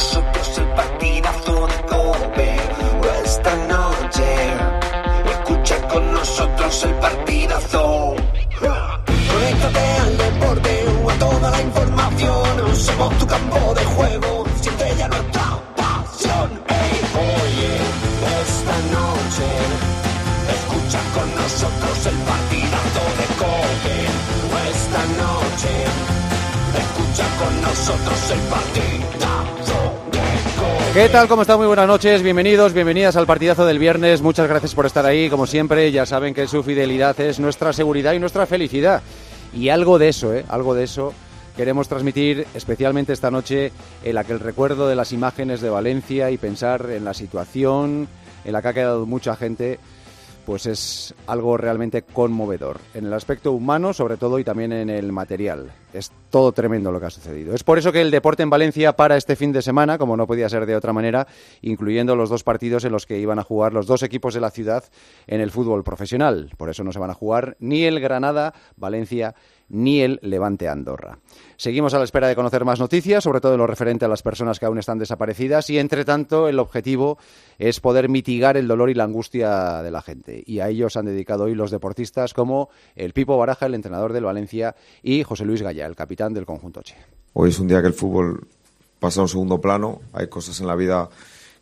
nosotros 0.00 0.58
el 0.58 0.68
partidazo 0.68 1.66
de 1.66 1.78
Cope. 1.92 2.56
Esta 3.22 3.54
noche 3.74 4.28
escucha 5.30 5.76
con 5.88 6.12
nosotros 6.14 6.84
el 6.84 6.94
partidazo. 6.94 8.14
Conéctate 9.32 9.86
al 10.04 10.16
deporte 10.16 10.72
o 11.04 11.10
a 11.10 11.14
toda 11.14 11.50
la 11.50 11.60
información. 11.60 12.76
Somos 12.76 13.18
tu 13.18 13.26
campo 13.26 13.74
de 13.74 13.84
juego. 13.94 14.44
Siente 14.62 14.86
ya 14.96 15.08
nuestra 15.08 15.46
pasión. 15.76 16.48
Ey, 16.80 16.96
oye, 17.42 17.72
esta 18.40 18.76
noche 18.96 19.48
escucha 20.56 21.00
con 21.14 21.28
nosotros 21.42 21.96
el 22.10 22.18
partidazo 22.32 23.02
de 23.18 23.26
Cope. 23.42 23.98
Esta 24.72 25.02
noche 25.24 25.72
escucha 26.84 27.26
con 27.40 27.52
nosotros 27.60 28.30
el 28.30 28.40
partidazo. 28.48 28.69
¿Qué 30.92 31.08
tal? 31.08 31.28
¿Cómo 31.28 31.42
están? 31.42 31.58
Muy 31.58 31.68
buenas 31.68 31.86
noches. 31.86 32.20
Bienvenidos, 32.20 32.72
bienvenidas 32.72 33.14
al 33.14 33.24
partidazo 33.24 33.64
del 33.64 33.78
viernes. 33.78 34.22
Muchas 34.22 34.48
gracias 34.48 34.74
por 34.74 34.86
estar 34.86 35.06
ahí. 35.06 35.30
Como 35.30 35.46
siempre, 35.46 35.92
ya 35.92 36.04
saben 36.04 36.34
que 36.34 36.48
su 36.48 36.64
fidelidad 36.64 37.18
es 37.20 37.38
nuestra 37.38 37.72
seguridad 37.72 38.12
y 38.12 38.18
nuestra 38.18 38.44
felicidad. 38.44 39.00
Y 39.54 39.68
algo 39.68 40.00
de 40.00 40.08
eso, 40.08 40.34
¿eh? 40.34 40.44
Algo 40.48 40.74
de 40.74 40.82
eso 40.82 41.14
queremos 41.56 41.86
transmitir 41.86 42.44
especialmente 42.54 43.12
esta 43.12 43.30
noche 43.30 43.70
en 44.02 44.14
la 44.16 44.24
que 44.24 44.32
el 44.32 44.40
recuerdo 44.40 44.88
de 44.88 44.96
las 44.96 45.12
imágenes 45.12 45.60
de 45.60 45.70
Valencia 45.70 46.32
y 46.32 46.38
pensar 46.38 46.90
en 46.90 47.04
la 47.04 47.14
situación 47.14 48.08
en 48.44 48.52
la 48.52 48.60
que 48.60 48.68
ha 48.68 48.74
quedado 48.74 49.06
mucha 49.06 49.36
gente 49.36 49.78
pues 50.44 50.66
es 50.66 51.14
algo 51.28 51.56
realmente 51.56 52.02
conmovedor. 52.02 52.80
En 52.94 53.06
el 53.06 53.12
aspecto 53.12 53.52
humano, 53.52 53.92
sobre 53.92 54.16
todo, 54.16 54.38
y 54.40 54.44
también 54.44 54.72
en 54.72 54.90
el 54.90 55.12
material. 55.12 55.70
Es 55.92 56.12
todo 56.30 56.52
tremendo 56.52 56.92
lo 56.92 57.00
que 57.00 57.06
ha 57.06 57.10
sucedido. 57.10 57.54
Es 57.54 57.64
por 57.64 57.78
eso 57.78 57.90
que 57.90 58.00
el 58.00 58.10
deporte 58.10 58.42
en 58.42 58.50
Valencia 58.50 58.94
para 58.94 59.16
este 59.16 59.36
fin 59.36 59.52
de 59.52 59.62
semana, 59.62 59.98
como 59.98 60.16
no 60.16 60.26
podía 60.26 60.48
ser 60.48 60.66
de 60.66 60.76
otra 60.76 60.92
manera, 60.92 61.26
incluyendo 61.62 62.14
los 62.14 62.30
dos 62.30 62.44
partidos 62.44 62.84
en 62.84 62.92
los 62.92 63.06
que 63.06 63.18
iban 63.18 63.38
a 63.38 63.44
jugar 63.44 63.72
los 63.72 63.86
dos 63.86 64.02
equipos 64.02 64.34
de 64.34 64.40
la 64.40 64.50
ciudad 64.50 64.84
en 65.26 65.40
el 65.40 65.50
fútbol 65.50 65.82
profesional. 65.82 66.50
Por 66.56 66.70
eso 66.70 66.84
no 66.84 66.92
se 66.92 66.98
van 66.98 67.10
a 67.10 67.14
jugar 67.14 67.56
ni 67.58 67.84
el 67.84 68.00
Granada, 68.00 68.54
Valencia, 68.76 69.34
ni 69.70 70.00
el 70.00 70.18
Levante 70.22 70.68
Andorra. 70.68 71.18
Seguimos 71.56 71.94
a 71.94 71.98
la 71.98 72.04
espera 72.04 72.26
de 72.28 72.34
conocer 72.34 72.64
más 72.64 72.80
noticias, 72.80 73.22
sobre 73.24 73.40
todo 73.40 73.52
en 73.52 73.58
lo 73.58 73.66
referente 73.66 74.04
a 74.04 74.08
las 74.08 74.22
personas 74.22 74.58
que 74.58 74.66
aún 74.66 74.78
están 74.78 74.98
desaparecidas 74.98 75.70
y, 75.70 75.78
entre 75.78 76.04
tanto, 76.04 76.48
el 76.48 76.58
objetivo 76.58 77.18
es 77.58 77.80
poder 77.80 78.08
mitigar 78.08 78.56
el 78.56 78.66
dolor 78.66 78.90
y 78.90 78.94
la 78.94 79.04
angustia 79.04 79.82
de 79.82 79.90
la 79.90 80.02
gente. 80.02 80.42
Y 80.44 80.60
a 80.60 80.68
ellos 80.68 80.96
han 80.96 81.06
dedicado 81.06 81.44
hoy 81.44 81.54
los 81.54 81.70
deportistas 81.70 82.34
como 82.34 82.68
el 82.96 83.12
Pipo 83.12 83.36
Baraja, 83.36 83.66
el 83.66 83.74
entrenador 83.74 84.12
del 84.12 84.24
Valencia, 84.24 84.74
y 85.02 85.22
José 85.22 85.44
Luis 85.44 85.62
El 85.86 85.96
capitán 85.96 86.32
del 86.32 86.46
conjunto 86.46 86.82
Che. 86.82 86.96
Hoy 87.32 87.50
es 87.50 87.58
un 87.58 87.68
día 87.68 87.80
que 87.80 87.88
el 87.88 87.94
fútbol 87.94 88.46
pasa 88.98 89.20
a 89.20 89.22
un 89.24 89.28
segundo 89.28 89.60
plano. 89.60 90.00
Hay 90.12 90.28
cosas 90.28 90.60
en 90.60 90.66
la 90.66 90.74
vida 90.74 91.08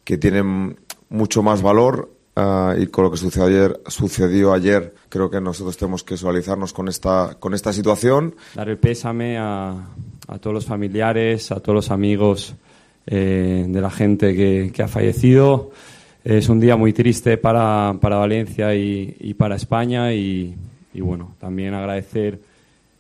que 0.05 0.19
tienen 0.19 0.79
mucho 1.09 1.43
más 1.43 1.63
valor 1.63 2.11
Uh, 2.39 2.81
y 2.81 2.87
con 2.87 3.03
lo 3.03 3.11
que 3.11 3.17
sucedió 3.17 3.47
ayer, 3.47 3.81
sucedió 3.89 4.53
ayer, 4.53 4.95
creo 5.09 5.29
que 5.29 5.41
nosotros 5.41 5.77
tenemos 5.77 6.05
que 6.05 6.17
solidarizarnos 6.17 6.73
con 6.73 6.87
esta, 6.87 7.37
con 7.41 7.53
esta 7.53 7.73
situación. 7.73 8.37
Dar 8.55 8.69
el 8.69 8.79
pésame 8.79 9.37
a, 9.39 9.89
a 10.29 10.39
todos 10.39 10.55
los 10.55 10.65
familiares, 10.65 11.51
a 11.51 11.59
todos 11.59 11.75
los 11.75 11.91
amigos 11.91 12.55
eh, 13.09 13.65
de 13.67 13.81
la 13.81 13.91
gente 13.91 14.37
que, 14.37 14.71
que, 14.73 14.83
ha 14.85 14.87
fallecido. 14.87 15.73
Es 16.23 16.49
un 16.49 16.61
día 16.61 16.77
muy 16.77 16.93
triste 16.93 17.39
para, 17.39 17.97
para 18.01 18.19
Valencia 18.19 18.73
y, 18.73 19.17
y, 19.19 19.35
para 19.35 19.57
España 19.57 20.13
y, 20.13 20.55
y, 20.95 21.01
bueno, 21.01 21.35
también 21.41 21.75
agradecer 21.75 22.39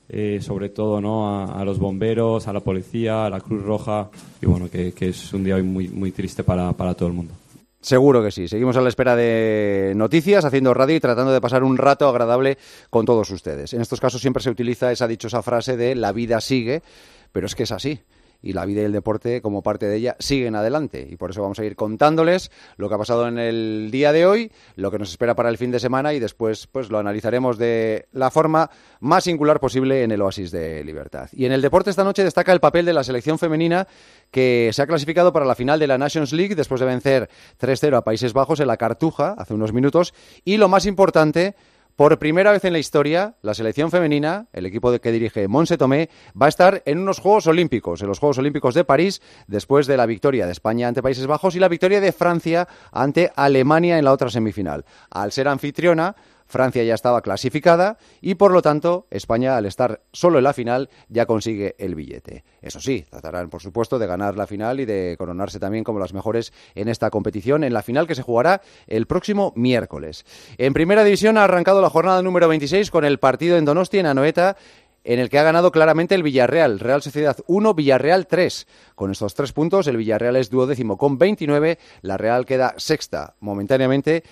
eh, 0.08 0.38
sobre 0.40 0.70
todo 0.70 1.00
¿no? 1.00 1.50
a, 1.50 1.64
los 1.64 1.78
bomberos, 1.78 2.48
a 2.48 2.52
la 2.52 2.60
policía, 2.60 3.26
a 3.26 3.30
la 3.30 3.40
Cruz 3.40 3.62
Roja 3.62 4.10
y 4.40 4.46
bueno, 4.46 4.70
que, 4.70 4.92
que 4.92 5.08
es 5.08 5.32
un 5.32 5.44
día 5.44 5.56
muy, 5.62 5.88
muy 5.88 6.12
triste 6.12 6.42
para, 6.44 6.72
para 6.72 6.94
todo 6.94 7.08
el 7.08 7.14
mundo. 7.14 7.34
Seguro 7.80 8.22
que 8.22 8.30
sí. 8.30 8.48
Seguimos 8.48 8.76
a 8.76 8.80
la 8.80 8.88
espera 8.88 9.14
de 9.14 9.92
noticias, 9.94 10.44
haciendo 10.44 10.74
radio 10.74 10.96
y 10.96 11.00
tratando 11.00 11.32
de 11.32 11.40
pasar 11.40 11.62
un 11.62 11.76
rato 11.76 12.08
agradable 12.08 12.58
con 12.90 13.06
todos 13.06 13.30
ustedes. 13.30 13.72
En 13.72 13.80
estos 13.80 14.00
casos 14.00 14.20
siempre 14.20 14.42
se 14.42 14.50
utiliza 14.50 14.90
esa 14.90 15.06
dichosa 15.06 15.42
frase 15.42 15.76
de 15.76 15.94
la 15.94 16.12
vida 16.12 16.40
sigue, 16.40 16.82
pero 17.30 17.46
es 17.46 17.54
que 17.54 17.62
es 17.62 17.72
así 17.72 18.00
y 18.42 18.52
la 18.52 18.64
vida 18.64 18.82
y 18.82 18.84
el 18.84 18.92
deporte 18.92 19.42
como 19.42 19.62
parte 19.62 19.86
de 19.86 19.96
ella 19.96 20.16
siguen 20.18 20.54
adelante 20.54 21.06
y 21.10 21.16
por 21.16 21.30
eso 21.30 21.42
vamos 21.42 21.58
a 21.58 21.64
ir 21.64 21.76
contándoles 21.76 22.50
lo 22.76 22.88
que 22.88 22.94
ha 22.94 22.98
pasado 22.98 23.26
en 23.26 23.38
el 23.38 23.88
día 23.90 24.12
de 24.12 24.26
hoy, 24.26 24.52
lo 24.76 24.90
que 24.90 24.98
nos 24.98 25.10
espera 25.10 25.34
para 25.34 25.48
el 25.48 25.58
fin 25.58 25.70
de 25.70 25.80
semana 25.80 26.14
y 26.14 26.20
después 26.20 26.66
pues 26.66 26.90
lo 26.90 26.98
analizaremos 26.98 27.58
de 27.58 28.06
la 28.12 28.30
forma 28.30 28.70
más 29.00 29.24
singular 29.24 29.60
posible 29.60 30.02
en 30.02 30.12
el 30.12 30.22
Oasis 30.22 30.50
de 30.50 30.84
Libertad. 30.84 31.28
Y 31.32 31.46
en 31.46 31.52
el 31.52 31.62
deporte 31.62 31.90
esta 31.90 32.04
noche 32.04 32.24
destaca 32.24 32.52
el 32.52 32.60
papel 32.60 32.86
de 32.86 32.92
la 32.92 33.04
selección 33.04 33.38
femenina 33.38 33.88
que 34.30 34.70
se 34.72 34.82
ha 34.82 34.86
clasificado 34.86 35.32
para 35.32 35.44
la 35.44 35.54
final 35.54 35.78
de 35.80 35.86
la 35.86 35.98
Nations 35.98 36.32
League 36.32 36.54
después 36.54 36.80
de 36.80 36.86
vencer 36.86 37.28
3-0 37.60 37.96
a 37.96 38.04
Países 38.04 38.32
Bajos 38.32 38.60
en 38.60 38.68
la 38.68 38.76
Cartuja 38.76 39.34
hace 39.36 39.54
unos 39.54 39.72
minutos 39.72 40.14
y 40.44 40.56
lo 40.56 40.68
más 40.68 40.86
importante 40.86 41.54
por 41.98 42.16
primera 42.20 42.52
vez 42.52 42.64
en 42.64 42.72
la 42.72 42.78
historia, 42.78 43.34
la 43.42 43.54
selección 43.54 43.90
femenina, 43.90 44.46
el 44.52 44.66
equipo 44.66 44.96
que 45.00 45.10
dirige 45.10 45.48
Monse 45.48 45.76
Tomé, 45.76 46.10
va 46.40 46.46
a 46.46 46.48
estar 46.48 46.80
en 46.86 47.00
unos 47.00 47.18
Juegos 47.18 47.48
Olímpicos, 47.48 48.02
en 48.02 48.06
los 48.06 48.20
Juegos 48.20 48.38
Olímpicos 48.38 48.76
de 48.76 48.84
París, 48.84 49.20
después 49.48 49.88
de 49.88 49.96
la 49.96 50.06
victoria 50.06 50.46
de 50.46 50.52
España 50.52 50.86
ante 50.86 51.02
Países 51.02 51.26
Bajos 51.26 51.56
y 51.56 51.58
la 51.58 51.66
victoria 51.66 52.00
de 52.00 52.12
Francia 52.12 52.68
ante 52.92 53.32
Alemania 53.34 53.98
en 53.98 54.04
la 54.04 54.12
otra 54.12 54.30
semifinal. 54.30 54.84
Al 55.10 55.32
ser 55.32 55.48
anfitriona, 55.48 56.14
Francia 56.48 56.82
ya 56.82 56.94
estaba 56.94 57.22
clasificada 57.22 57.98
y 58.20 58.34
por 58.34 58.50
lo 58.50 58.62
tanto 58.62 59.06
España 59.10 59.56
al 59.56 59.66
estar 59.66 60.02
solo 60.12 60.38
en 60.38 60.44
la 60.44 60.52
final 60.52 60.88
ya 61.08 61.26
consigue 61.26 61.76
el 61.78 61.94
billete. 61.94 62.44
Eso 62.62 62.80
sí, 62.80 63.04
tratarán 63.08 63.50
por 63.50 63.62
supuesto 63.62 63.98
de 63.98 64.06
ganar 64.06 64.36
la 64.36 64.46
final 64.46 64.80
y 64.80 64.86
de 64.86 65.14
coronarse 65.18 65.60
también 65.60 65.84
como 65.84 65.98
las 65.98 66.14
mejores 66.14 66.52
en 66.74 66.88
esta 66.88 67.10
competición, 67.10 67.64
en 67.64 67.72
la 67.72 67.82
final 67.82 68.06
que 68.06 68.14
se 68.14 68.22
jugará 68.22 68.62
el 68.86 69.06
próximo 69.06 69.52
miércoles. 69.54 70.24
En 70.56 70.72
primera 70.72 71.04
división 71.04 71.38
ha 71.38 71.44
arrancado 71.44 71.82
la 71.82 71.90
jornada 71.90 72.22
número 72.22 72.48
26 72.48 72.90
con 72.90 73.04
el 73.04 73.18
partido 73.18 73.56
en 73.56 73.64
Donosti 73.64 73.98
en 73.98 74.06
Anoeta 74.06 74.56
en 75.04 75.18
el 75.20 75.30
que 75.30 75.38
ha 75.38 75.42
ganado 75.42 75.72
claramente 75.72 76.14
el 76.14 76.22
Villarreal. 76.22 76.80
Real 76.80 77.02
Sociedad 77.02 77.36
1, 77.46 77.74
Villarreal 77.74 78.26
3. 78.26 78.66
Con 78.94 79.10
estos 79.10 79.34
tres 79.34 79.52
puntos, 79.52 79.86
el 79.86 79.96
Villarreal 79.96 80.36
es 80.36 80.50
duodécimo 80.50 80.98
con 80.98 81.16
29, 81.16 81.78
la 82.02 82.18
Real 82.18 82.44
queda 82.44 82.74
sexta 82.76 83.34
momentáneamente 83.40 84.22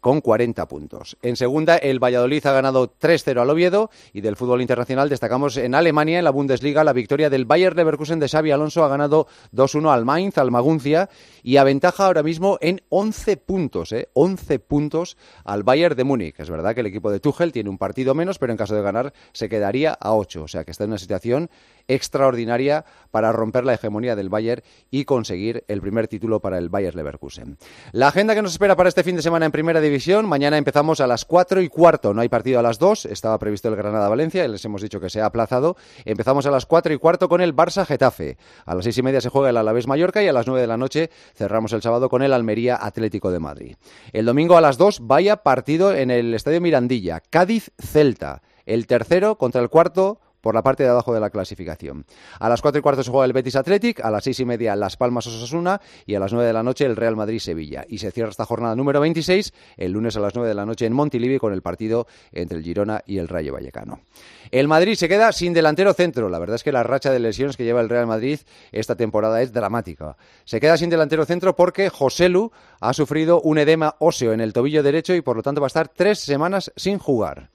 con 0.00 0.20
40 0.20 0.66
puntos. 0.68 1.16
En 1.22 1.36
segunda, 1.36 1.76
el 1.76 1.98
Valladolid 1.98 2.46
ha 2.46 2.52
ganado 2.52 2.92
3-0 2.98 3.40
al 3.40 3.50
Oviedo 3.50 3.90
y 4.12 4.20
del 4.20 4.36
fútbol 4.36 4.60
internacional 4.60 5.08
destacamos 5.08 5.56
en 5.56 5.74
Alemania, 5.74 6.18
en 6.18 6.24
la 6.24 6.30
Bundesliga, 6.30 6.84
la 6.84 6.92
victoria 6.92 7.30
del 7.30 7.44
Bayer 7.44 7.74
Leverkusen 7.74 8.20
de 8.20 8.28
Xavi 8.28 8.50
Alonso 8.50 8.84
ha 8.84 8.88
ganado 8.88 9.26
2-1 9.54 9.92
al 9.92 10.04
Mainz, 10.04 10.38
al 10.38 10.50
Maguncia 10.50 11.08
y 11.42 11.56
aventaja 11.56 12.06
ahora 12.06 12.22
mismo 12.22 12.58
en 12.60 12.82
11 12.88 13.36
puntos, 13.38 13.92
¿eh? 13.92 14.08
11 14.12 14.58
puntos 14.60 15.16
al 15.44 15.62
Bayern 15.62 15.96
de 15.96 16.04
Múnich. 16.04 16.38
Es 16.38 16.50
verdad 16.50 16.74
que 16.74 16.80
el 16.80 16.86
equipo 16.86 17.10
de 17.10 17.20
Tuchel 17.20 17.52
tiene 17.52 17.70
un 17.70 17.78
partido 17.78 18.14
menos, 18.14 18.38
pero 18.38 18.52
en 18.52 18.58
caso 18.58 18.74
de 18.74 18.82
ganar 18.82 19.12
se 19.32 19.48
quedaría 19.48 19.92
a 19.92 20.14
8, 20.14 20.42
o 20.42 20.48
sea 20.48 20.64
que 20.64 20.70
está 20.70 20.84
en 20.84 20.90
una 20.90 20.98
situación 20.98 21.50
extraordinaria 21.88 22.84
para 23.10 23.32
romper 23.32 23.64
la 23.64 23.74
hegemonía 23.74 24.16
del 24.16 24.28
Bayern 24.28 24.62
y 24.90 25.04
conseguir 25.04 25.64
el 25.68 25.80
primer 25.80 26.08
título 26.08 26.40
para 26.40 26.58
el 26.58 26.68
Bayer 26.68 26.94
Leverkusen. 26.94 27.58
La 27.92 28.08
agenda 28.08 28.34
que 28.34 28.42
nos 28.42 28.52
espera 28.52 28.76
para 28.76 28.88
este 28.88 29.02
fin 29.02 29.16
de 29.16 29.22
semana 29.22 29.46
en 29.46 29.52
Primera 29.52 29.80
División, 29.80 30.26
mañana 30.26 30.58
empezamos 30.58 31.00
a 31.00 31.06
las 31.06 31.24
4 31.24 31.62
y 31.62 31.68
cuarto, 31.68 32.12
no 32.14 32.20
hay 32.20 32.28
partido 32.28 32.58
a 32.58 32.62
las 32.62 32.78
2, 32.78 33.06
estaba 33.06 33.38
previsto 33.38 33.68
el 33.68 33.76
Granada-Valencia, 33.76 34.46
les 34.48 34.64
hemos 34.64 34.82
dicho 34.82 35.00
que 35.00 35.10
se 35.10 35.20
ha 35.20 35.26
aplazado, 35.26 35.76
empezamos 36.04 36.46
a 36.46 36.50
las 36.50 36.66
4 36.66 36.92
y 36.92 36.98
cuarto 36.98 37.28
con 37.28 37.40
el 37.40 37.54
Barça-Getafe, 37.54 38.36
a 38.64 38.74
las 38.74 38.84
6 38.84 38.98
y 38.98 39.02
media 39.02 39.20
se 39.20 39.28
juega 39.28 39.50
el 39.50 39.56
Alavés-Mallorca 39.56 40.22
y 40.22 40.28
a 40.28 40.32
las 40.32 40.46
9 40.46 40.60
de 40.60 40.66
la 40.66 40.76
noche 40.76 41.10
cerramos 41.34 41.72
el 41.72 41.82
sábado 41.82 42.08
con 42.08 42.22
el 42.22 42.32
Almería-Atlético 42.32 43.30
de 43.30 43.38
Madrid. 43.38 43.76
El 44.12 44.26
domingo 44.26 44.56
a 44.56 44.60
las 44.60 44.78
2 44.78 45.06
vaya 45.06 45.42
partido 45.42 45.94
en 45.94 46.10
el 46.10 46.34
Estadio 46.34 46.60
Mirandilla, 46.60 47.20
Cádiz-Celta, 47.20 48.42
el 48.66 48.86
tercero 48.86 49.38
contra 49.38 49.62
el 49.62 49.70
cuarto 49.70 50.20
por 50.46 50.54
la 50.54 50.62
parte 50.62 50.84
de 50.84 50.90
abajo 50.90 51.12
de 51.12 51.18
la 51.18 51.28
clasificación. 51.28 52.06
A 52.38 52.48
las 52.48 52.62
4 52.62 52.78
y 52.78 52.80
cuarto 52.80 53.02
se 53.02 53.10
juega 53.10 53.26
el 53.26 53.32
Betis 53.32 53.56
Athletic, 53.56 53.98
a 54.04 54.12
las 54.12 54.22
6 54.22 54.38
y 54.38 54.44
media 54.44 54.76
Las 54.76 54.96
Palmas 54.96 55.26
Osasuna 55.26 55.80
y 56.06 56.14
a 56.14 56.20
las 56.20 56.32
9 56.32 56.46
de 56.46 56.52
la 56.52 56.62
noche 56.62 56.84
el 56.84 56.94
Real 56.94 57.16
Madrid 57.16 57.40
Sevilla. 57.40 57.84
Y 57.88 57.98
se 57.98 58.12
cierra 58.12 58.30
esta 58.30 58.44
jornada 58.44 58.76
número 58.76 59.00
26 59.00 59.52
el 59.76 59.90
lunes 59.90 60.16
a 60.16 60.20
las 60.20 60.36
9 60.36 60.48
de 60.48 60.54
la 60.54 60.64
noche 60.64 60.86
en 60.86 60.92
Montilivi 60.92 61.40
con 61.40 61.52
el 61.52 61.62
partido 61.62 62.06
entre 62.30 62.58
el 62.58 62.62
Girona 62.62 63.02
y 63.06 63.18
el 63.18 63.26
Rayo 63.26 63.54
Vallecano. 63.54 64.02
El 64.52 64.68
Madrid 64.68 64.94
se 64.94 65.08
queda 65.08 65.32
sin 65.32 65.52
delantero 65.52 65.92
centro. 65.94 66.28
La 66.28 66.38
verdad 66.38 66.54
es 66.54 66.62
que 66.62 66.70
la 66.70 66.84
racha 66.84 67.10
de 67.10 67.18
lesiones 67.18 67.56
que 67.56 67.64
lleva 67.64 67.80
el 67.80 67.88
Real 67.88 68.06
Madrid 68.06 68.38
esta 68.70 68.94
temporada 68.94 69.42
es 69.42 69.52
dramática. 69.52 70.16
Se 70.44 70.60
queda 70.60 70.76
sin 70.76 70.90
delantero 70.90 71.24
centro 71.24 71.56
porque 71.56 71.90
Joselu 71.90 72.52
ha 72.78 72.92
sufrido 72.92 73.40
un 73.40 73.58
edema 73.58 73.96
óseo 73.98 74.32
en 74.32 74.40
el 74.40 74.52
tobillo 74.52 74.84
derecho 74.84 75.12
y 75.12 75.22
por 75.22 75.34
lo 75.34 75.42
tanto 75.42 75.60
va 75.60 75.66
a 75.66 75.74
estar 75.74 75.88
tres 75.88 76.20
semanas 76.20 76.70
sin 76.76 77.00
jugar 77.00 77.50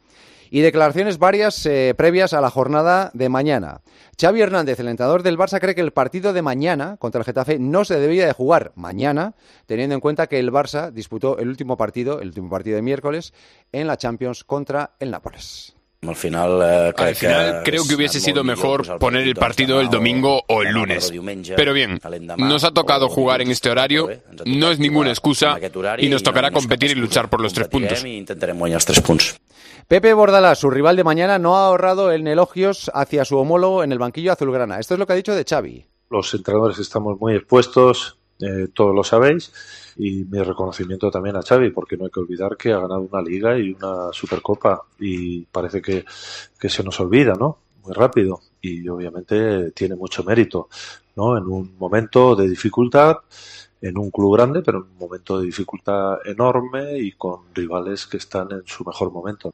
y 0.52 0.60
declaraciones 0.60 1.18
varias 1.18 1.66
eh, 1.66 1.96
previas 1.98 2.34
a 2.34 2.42
la 2.42 2.52
jornada 2.52 3.10
de 3.16 3.30
mañana. 3.30 3.82
Xavi 4.20 4.42
Hernández, 4.42 4.80
el 4.80 4.90
entrenador 4.90 5.24
del 5.24 5.38
Barça, 5.38 5.60
cree 5.60 5.74
que 5.74 5.82
el 5.82 5.94
partido 5.94 6.34
de 6.34 6.44
mañana 6.44 6.98
contra 6.98 7.20
el 7.20 7.26
Getafe 7.26 7.58
no 7.58 7.86
se 7.86 8.00
debía 8.00 8.28
de 8.28 8.34
jugar 8.34 8.74
mañana, 8.76 9.34
teniendo 9.66 9.96
en 9.96 10.02
cuenta 10.02 10.28
que 10.28 10.38
el 10.38 10.52
Barça 10.52 10.92
disputó 10.92 11.40
el 11.40 11.48
último 11.48 11.78
partido, 11.78 12.20
el 12.20 12.28
último 12.28 12.50
partido 12.50 12.76
de 12.76 12.82
miércoles, 12.82 13.34
en 13.72 13.88
la 13.88 13.98
Champions 13.98 14.44
contra 14.44 14.92
el 15.00 15.10
Nápoles. 15.10 15.81
Al 16.08 16.16
final, 16.16 16.62
eh, 16.64 16.94
Al 16.98 17.16
final 17.16 17.62
creo 17.64 17.84
que 17.88 17.94
hubiese 17.94 18.20
sido 18.20 18.44
mejor 18.44 18.98
poner 18.98 19.28
el 19.28 19.36
partido 19.36 19.80
el 19.80 19.90
domingo 19.90 20.42
o 20.48 20.64
el 20.64 20.74
lunes. 20.74 21.14
Pero 21.56 21.74
bien, 21.74 22.00
nos 22.38 22.64
ha 22.64 22.72
tocado 22.72 23.08
jugar 23.08 23.42
en 23.44 23.52
este 23.52 23.70
horario, 23.70 24.10
no 24.46 24.72
es 24.72 24.80
ninguna 24.80 25.12
excusa 25.12 25.60
y 26.00 26.10
nos 26.10 26.24
tocará 26.24 26.50
competir 26.50 26.90
y 26.90 26.96
luchar 26.96 27.30
por 27.30 27.40
los 27.40 27.54
tres 27.54 27.68
puntos. 27.68 28.04
Pepe 29.88 30.14
Bordalás, 30.14 30.58
su 30.58 30.72
rival 30.72 30.96
de 30.96 31.04
mañana, 31.04 31.38
no 31.38 31.56
ha 31.58 31.68
ahorrado 31.68 32.12
en 32.12 32.26
elogios 32.26 32.90
hacia 32.96 33.24
su 33.24 33.38
homólogo 33.38 33.84
en 33.84 33.92
el 33.92 34.00
banquillo 34.00 34.32
azulgrana. 34.32 34.80
Esto 34.80 34.96
es 34.96 35.00
lo 35.00 35.06
que 35.06 35.14
ha 35.14 35.18
dicho 35.18 35.36
de 35.36 35.46
Xavi. 35.48 35.86
Los 36.10 36.34
entrenadores 36.34 36.80
estamos 36.80 37.20
muy 37.20 37.36
expuestos, 37.36 38.18
eh, 38.42 38.68
todos 38.74 38.96
lo 38.96 39.04
sabéis, 39.04 39.52
y 39.98 40.24
mi 40.26 40.42
reconocimiento 40.42 41.12
también 41.12 41.36
a 41.36 41.42
Xavi, 41.42 41.72
porque 41.72 41.98
no 41.98 42.06
hay 42.06 42.12
que 42.12 42.20
olvidar 42.20 42.58
que 42.58 42.72
ha 42.72 42.80
ganado 42.80 43.02
una 43.02 43.22
liga 43.22 43.58
y 43.58 43.72
una 43.72 44.12
supercopa 44.12 44.84
y 45.00 45.42
parece 45.46 45.82
que, 45.82 46.06
que 46.60 46.70
se 46.70 46.84
nos 46.84 47.00
olvida, 47.00 47.34
¿no? 47.34 47.60
Muy 47.84 47.94
rápido 47.94 48.40
y 48.62 48.88
obviamente 48.88 49.72
tiene 49.72 49.96
mucho 49.96 50.24
mérito, 50.24 50.70
¿no? 51.16 51.38
En 51.38 51.46
un 51.46 51.78
momento 51.78 52.36
de 52.36 52.48
dificultad, 52.48 53.18
en 53.82 53.98
un 53.98 54.12
club 54.12 54.36
grande, 54.36 54.62
pero 54.62 54.80
en 54.80 54.84
un 54.86 54.98
momento 54.98 55.40
de 55.40 55.46
dificultad 55.48 56.20
enorme 56.26 57.00
y 57.00 57.14
con 57.14 57.54
rivales 57.54 58.06
que 58.06 58.18
están 58.18 58.52
en 58.52 58.64
su 58.66 58.86
mejor 58.86 59.12
momento. 59.12 59.52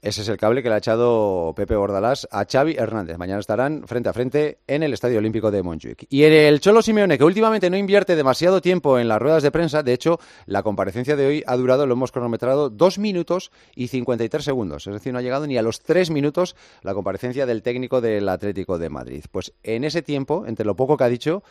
Ese 0.00 0.22
es 0.22 0.28
el 0.28 0.36
cable 0.36 0.62
que 0.62 0.68
le 0.68 0.76
ha 0.76 0.78
echado 0.78 1.52
Pepe 1.56 1.74
Bordalás 1.74 2.28
a 2.30 2.44
Xavi 2.44 2.76
Hernández. 2.78 3.18
Mañana 3.18 3.40
estarán 3.40 3.82
frente 3.88 4.08
a 4.08 4.12
frente 4.12 4.58
en 4.68 4.84
el 4.84 4.92
Estadio 4.92 5.18
Olímpico 5.18 5.50
de 5.50 5.60
Montjuic. 5.64 6.06
Y 6.08 6.22
el 6.22 6.60
Cholo 6.60 6.82
Simeone, 6.82 7.18
que 7.18 7.24
últimamente 7.24 7.68
no 7.68 7.76
invierte 7.76 8.14
demasiado 8.14 8.60
tiempo 8.60 9.00
en 9.00 9.08
las 9.08 9.20
ruedas 9.20 9.42
de 9.42 9.50
prensa, 9.50 9.82
de 9.82 9.92
hecho, 9.92 10.20
la 10.46 10.62
comparecencia 10.62 11.16
de 11.16 11.26
hoy 11.26 11.44
ha 11.48 11.56
durado, 11.56 11.84
lo 11.84 11.94
hemos 11.94 12.12
cronometrado, 12.12 12.70
dos 12.70 13.00
minutos 13.00 13.50
y 13.74 13.88
53 13.88 14.44
segundos. 14.44 14.86
Es 14.86 14.92
decir, 14.92 15.12
no 15.12 15.18
ha 15.18 15.22
llegado 15.22 15.48
ni 15.48 15.58
a 15.58 15.62
los 15.62 15.80
tres 15.80 16.10
minutos 16.10 16.54
la 16.82 16.94
comparecencia 16.94 17.44
del 17.44 17.64
técnico 17.64 18.00
del 18.00 18.28
Atlético 18.28 18.78
de 18.78 18.90
Madrid. 18.90 19.24
Pues 19.32 19.52
en 19.64 19.82
ese 19.82 20.02
tiempo, 20.02 20.44
entre 20.46 20.64
lo 20.64 20.76
poco 20.76 20.96
que 20.96 21.04
ha 21.04 21.08
dicho, 21.08 21.42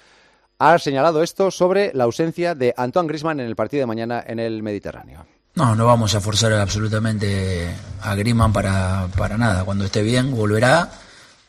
ha 0.57 0.79
señalado 0.79 1.21
esto 1.21 1.51
sobre 1.51 1.91
la 1.93 2.05
ausencia 2.05 2.55
de 2.55 2.73
Antoine 2.77 3.09
Grisman 3.09 3.41
en 3.41 3.47
el 3.47 3.57
partido 3.57 3.81
de 3.81 3.87
mañana 3.87 4.23
en 4.25 4.39
el 4.39 4.63
Mediterráneo. 4.63 5.25
No, 5.57 5.75
no 5.75 5.87
vamos 5.87 6.13
a 6.13 6.21
forzar 6.21 6.53
absolutamente 6.53 7.67
a 8.03 8.13
Griezmann 8.13 8.53
para, 8.53 9.07
para 9.17 9.39
nada. 9.39 9.65
Cuando 9.65 9.85
esté 9.85 10.03
bien, 10.03 10.35
volverá 10.35 10.91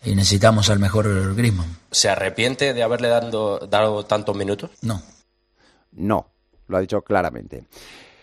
y 0.03 0.15
necesitamos 0.15 0.71
al 0.71 0.79
mejor 0.79 1.35
Griezmann. 1.35 1.77
¿Se 1.91 2.09
arrepiente 2.09 2.73
de 2.73 2.83
haberle 2.83 3.09
dado, 3.09 3.59
dado 3.59 4.07
tantos 4.07 4.35
minutos? 4.35 4.71
No. 4.81 5.03
No, 5.93 6.27
lo 6.69 6.79
ha 6.79 6.81
dicho 6.81 7.03
claramente. 7.03 7.67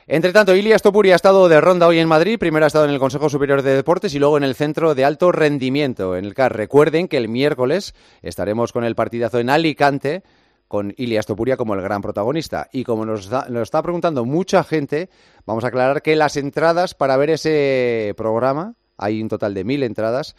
Entre 0.08 0.34
tanto, 0.34 0.56
Ilias 0.56 0.82
Topuri 0.82 1.12
ha 1.12 1.16
estado 1.16 1.48
de 1.48 1.62
ronda 1.62 1.86
hoy 1.86 2.00
en 2.00 2.08
Madrid. 2.08 2.40
Primero 2.40 2.66
ha 2.66 2.68
estado 2.68 2.86
en 2.86 2.92
el 2.92 3.00
Consejo 3.00 3.30
Superior 3.30 3.62
de 3.62 3.76
Deportes 3.76 4.16
y 4.16 4.20
luego 4.20 4.38
en 4.38 4.44
el 4.44 4.56
Centro 4.56 4.96
de 4.96 5.06
Alto 5.06 5.32
Rendimiento, 5.32 6.16
en 6.16 6.26
el 6.26 6.34
CAR. 6.34 6.58
Recuerden 6.58 7.08
que 7.08 7.18
el 7.18 7.28
miércoles 7.28 7.94
estaremos 8.24 8.72
con 8.72 8.86
el 8.86 8.96
partidazo 8.96 9.38
en 9.38 9.52
Alicante 9.52 10.24
con 10.68 10.94
Ilias 10.98 11.26
Topuria 11.26 11.58
como 11.58 11.74
el 11.74 11.82
gran 11.82 12.02
protagonista. 12.02 12.70
Y 12.72 12.84
como 12.84 13.06
nos, 13.06 13.30
está 13.32 13.82
preguntando 13.82 14.26
mucha 14.26 14.64
gente, 14.64 15.10
vamos 15.46 15.64
a 15.64 15.68
aclarar 15.68 16.02
que 16.02 16.16
las 16.16 16.38
entradas 16.38 16.94
para 16.94 17.18
ver 17.18 17.30
ese 17.30 18.14
programa, 18.18 18.76
hay 18.98 19.22
un 19.22 19.30
total 19.30 19.54
de 19.54 19.64
mil 19.64 19.84
entradas, 19.84 20.36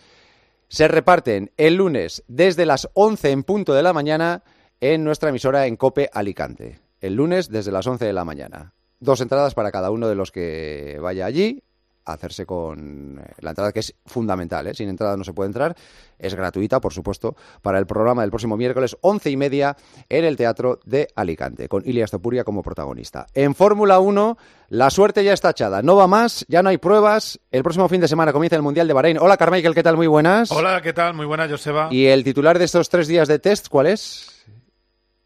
se 0.68 0.88
reparten 0.88 1.52
el 1.56 1.76
lunes 1.76 2.24
desde 2.26 2.66
las 2.66 2.88
11 2.94 3.30
en 3.30 3.42
punto 3.44 3.74
de 3.74 3.82
la 3.82 3.92
mañana 3.92 4.42
en 4.80 5.04
nuestra 5.04 5.30
emisora 5.30 5.66
en 5.66 5.76
Cope 5.76 6.10
Alicante. 6.12 6.80
El 7.00 7.14
lunes 7.14 7.48
desde 7.50 7.72
las 7.72 7.86
11 7.86 8.04
de 8.04 8.12
la 8.12 8.24
mañana. 8.24 8.74
Dos 8.98 9.20
entradas 9.20 9.54
para 9.54 9.70
cada 9.70 9.90
uno 9.90 10.08
de 10.08 10.14
los 10.14 10.32
que 10.32 10.98
vaya 11.00 11.26
allí 11.26 11.62
hacerse 12.06 12.46
con 12.46 13.18
eh, 13.18 13.32
la 13.40 13.50
entrada 13.50 13.72
que 13.72 13.80
es 13.80 13.94
fundamental, 14.06 14.66
¿eh? 14.66 14.74
sin 14.74 14.88
entrada 14.88 15.16
no 15.16 15.24
se 15.24 15.32
puede 15.32 15.48
entrar, 15.48 15.76
es 16.18 16.34
gratuita 16.34 16.80
por 16.80 16.92
supuesto 16.92 17.36
para 17.62 17.78
el 17.78 17.86
programa 17.86 18.22
del 18.22 18.30
próximo 18.30 18.56
miércoles 18.56 18.96
once 19.00 19.30
y 19.30 19.36
media 19.36 19.76
en 20.08 20.24
el 20.24 20.36
Teatro 20.36 20.80
de 20.84 21.08
Alicante 21.14 21.68
con 21.68 21.82
Ilias 21.84 22.10
Topuria 22.10 22.44
como 22.44 22.62
protagonista. 22.62 23.26
En 23.34 23.54
Fórmula 23.54 23.98
1 24.00 24.38
la 24.68 24.90
suerte 24.90 25.22
ya 25.22 25.32
está 25.32 25.50
echada, 25.50 25.82
no 25.82 25.96
va 25.96 26.06
más, 26.06 26.44
ya 26.48 26.62
no 26.62 26.70
hay 26.70 26.78
pruebas, 26.78 27.40
el 27.50 27.62
próximo 27.62 27.88
fin 27.88 28.00
de 28.00 28.08
semana 28.08 28.32
comienza 28.32 28.56
el 28.56 28.62
Mundial 28.62 28.88
de 28.88 28.94
Bahrein. 28.94 29.18
Hola 29.18 29.36
Carmichael, 29.36 29.74
¿qué 29.74 29.82
tal? 29.82 29.96
Muy 29.96 30.06
buenas. 30.06 30.50
Hola, 30.50 30.80
¿qué 30.82 30.92
tal? 30.92 31.14
Muy 31.14 31.26
buenas, 31.26 31.50
Joseba. 31.50 31.88
¿Y 31.90 32.06
el 32.06 32.24
titular 32.24 32.58
de 32.58 32.64
estos 32.64 32.88
tres 32.88 33.08
días 33.08 33.28
de 33.28 33.38
test 33.38 33.68
cuál 33.68 33.86
es? 33.86 34.36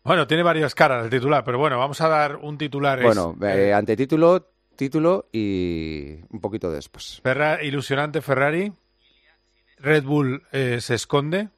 Bueno, 0.02 0.26
tiene 0.26 0.42
varias 0.42 0.74
caras 0.74 1.04
el 1.04 1.10
titular, 1.10 1.44
pero 1.44 1.58
bueno, 1.58 1.78
vamos 1.78 2.00
a 2.00 2.08
dar 2.08 2.36
un 2.36 2.56
titular. 2.56 3.02
Bueno, 3.02 3.36
eh, 3.42 3.72
antetítulo, 3.72 4.48
título 4.80 5.28
y 5.30 6.20
un 6.30 6.40
poquito 6.40 6.72
después. 6.72 7.20
Ilusionante 7.62 8.22
Ferrari. 8.22 8.72
Red 9.76 10.04
Bull 10.04 10.42
eh, 10.52 10.80
se 10.80 10.94
esconde 10.94 11.50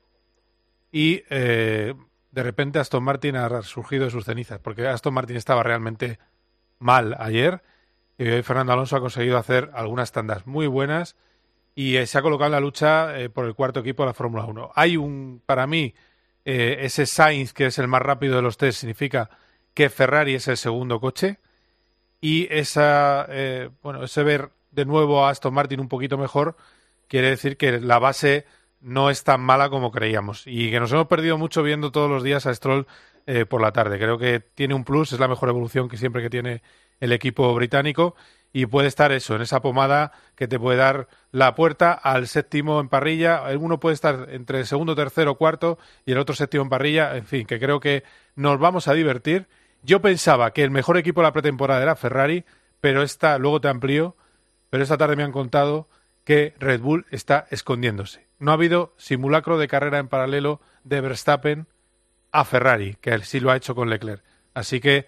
y 0.91 1.23
eh, 1.31 1.95
de 2.33 2.43
repente 2.43 2.81
Aston 2.81 3.05
Martin 3.05 3.37
ha 3.37 3.63
surgido 3.63 4.07
de 4.07 4.11
sus 4.11 4.25
cenizas, 4.25 4.59
porque 4.59 4.89
Aston 4.89 5.15
Martin 5.15 5.37
estaba 5.37 5.63
realmente 5.63 6.19
mal 6.81 7.15
ayer 7.19 7.63
y 8.19 8.29
hoy 8.29 8.43
Fernando 8.43 8.73
Alonso 8.73 8.97
ha 8.97 9.01
conseguido 9.01 9.39
hacer 9.39 9.71
algunas 9.73 10.11
tandas 10.11 10.45
muy 10.49 10.67
buenas 10.67 11.15
y 11.77 11.99
eh, 11.99 12.07
se 12.09 12.19
ha 12.19 12.23
colocado 12.23 12.47
en 12.47 12.53
la 12.53 12.61
lucha 12.61 13.19
eh, 13.21 13.29
por 13.29 13.45
el 13.45 13.55
cuarto 13.55 13.81
equipo 13.81 14.03
de 14.03 14.09
la 14.09 14.15
Fórmula 14.15 14.47
1. 14.47 14.73
Hay 14.75 14.97
un, 14.97 15.43
para 15.47 15.69
mí, 15.69 15.95
ese 16.45 17.07
Sainz, 17.07 17.53
que 17.53 17.67
es 17.67 17.79
el 17.79 17.87
más 17.87 18.03
rápido 18.03 18.35
de 18.35 18.43
los 18.43 18.57
tres, 18.57 18.77
significa 18.77 19.31
que 19.75 19.91
Ferrari 19.91 20.35
es 20.35 20.49
el 20.49 20.57
segundo 20.57 20.99
coche 20.99 21.39
y 22.23 22.47
esa, 22.51 23.27
eh, 23.29 23.69
bueno, 23.83 24.05
ese 24.05 24.23
ver 24.23 24.53
de 24.71 24.87
nuevo 24.87 25.27
a 25.27 25.31
Aston 25.31 25.53
Martin 25.53 25.81
un 25.81 25.89
poquito 25.89 26.17
mejor 26.17 26.57
quiere 27.09 27.29
decir 27.29 27.59
que 27.59 27.81
la 27.81 27.99
base 27.99 28.47
no 28.81 29.11
es 29.11 29.25
tan 29.25 29.41
mala 29.41 29.69
como 29.69 29.91
creíamos 29.91 30.45
y 30.47 30.71
que 30.71 30.81
nos 30.81 30.93
hemos 30.93 31.09
perdido 31.09 31.37
mucho 31.37 31.63
viendo 31.63 31.93
todos 31.93 32.09
los 32.09 32.23
días 32.23 32.47
a 32.47 32.55
Stroll 32.55 32.87
eh, 33.27 33.45
por 33.45 33.61
la 33.61 33.73
tarde. 33.73 33.99
Creo 33.99 34.19
que 34.19 34.41
tiene 34.41 34.75
un 34.75 34.85
plus, 34.85 35.13
es 35.13 35.21
la 35.21 35.29
mejor 35.29 35.49
evolución 35.49 35.89
que 35.89 35.97
siempre 35.97 36.23
que 36.23 36.31
tiene 36.31 36.63
el 37.01 37.13
equipo 37.13 37.53
británico 37.55 38.15
y 38.53 38.67
puede 38.67 38.87
estar 38.87 39.11
eso, 39.11 39.35
en 39.35 39.43
esa 39.43 39.61
pomada 39.61 40.13
que 40.37 40.47
te 40.47 40.59
puede 40.59 40.79
dar 40.79 41.09
la 41.33 41.55
puerta 41.57 41.93
al 41.93 42.29
séptimo 42.29 42.81
en 42.81 42.89
parrilla. 42.89 43.43
Uno 43.59 43.81
puede 43.81 43.95
estar 43.95 44.29
entre 44.31 44.61
el 44.61 44.67
segundo, 44.67 44.95
tercero, 44.95 45.35
cuarto 45.35 45.79
y 46.07 46.13
el 46.13 46.19
otro 46.19 46.37
séptimo 46.37 46.63
en 46.63 46.69
parrilla. 46.69 47.17
En 47.17 47.25
fin, 47.25 47.47
que 47.47 47.59
creo 47.59 47.81
que 47.81 48.05
nos 48.37 48.59
vamos 48.61 48.89
a 48.89 48.95
divertir. 48.95 49.49
Yo 49.83 50.01
pensaba 50.01 50.53
que 50.53 50.63
el 50.63 50.71
mejor 50.71 50.97
equipo 50.97 51.21
de 51.21 51.27
la 51.27 51.33
pretemporada 51.33 51.83
era 51.83 51.97
Ferrari, 51.97 52.45
pero 52.81 53.03
esta, 53.03 53.39
luego 53.39 53.61
te 53.61 53.69
amplío, 53.69 54.17
pero 54.71 54.83
esta 54.83 54.97
tarde 54.97 55.17
me 55.17 55.25
han 55.25 55.33
contado 55.33 55.89
que 56.25 56.55
Red 56.59 56.81
Bull 56.81 57.07
está 57.11 57.47
escondiéndose. 57.51 58.27
No 58.39 58.51
ha 58.51 58.55
habido 58.55 58.95
simulacro 58.97 59.59
de 59.59 59.69
carrera 59.69 59.99
en 59.99 60.09
paralelo 60.09 60.61
de 60.85 61.01
Verstappen 61.01 61.67
a 62.31 62.45
Ferrari, 62.45 62.97
que 63.01 63.11
él 63.11 63.25
sí 63.25 63.41
lo 63.41 63.51
ha 63.51 63.57
hecho 63.57 63.75
con 63.75 63.91
Leclerc. 63.91 64.23
Así 64.55 64.81
que 64.81 65.07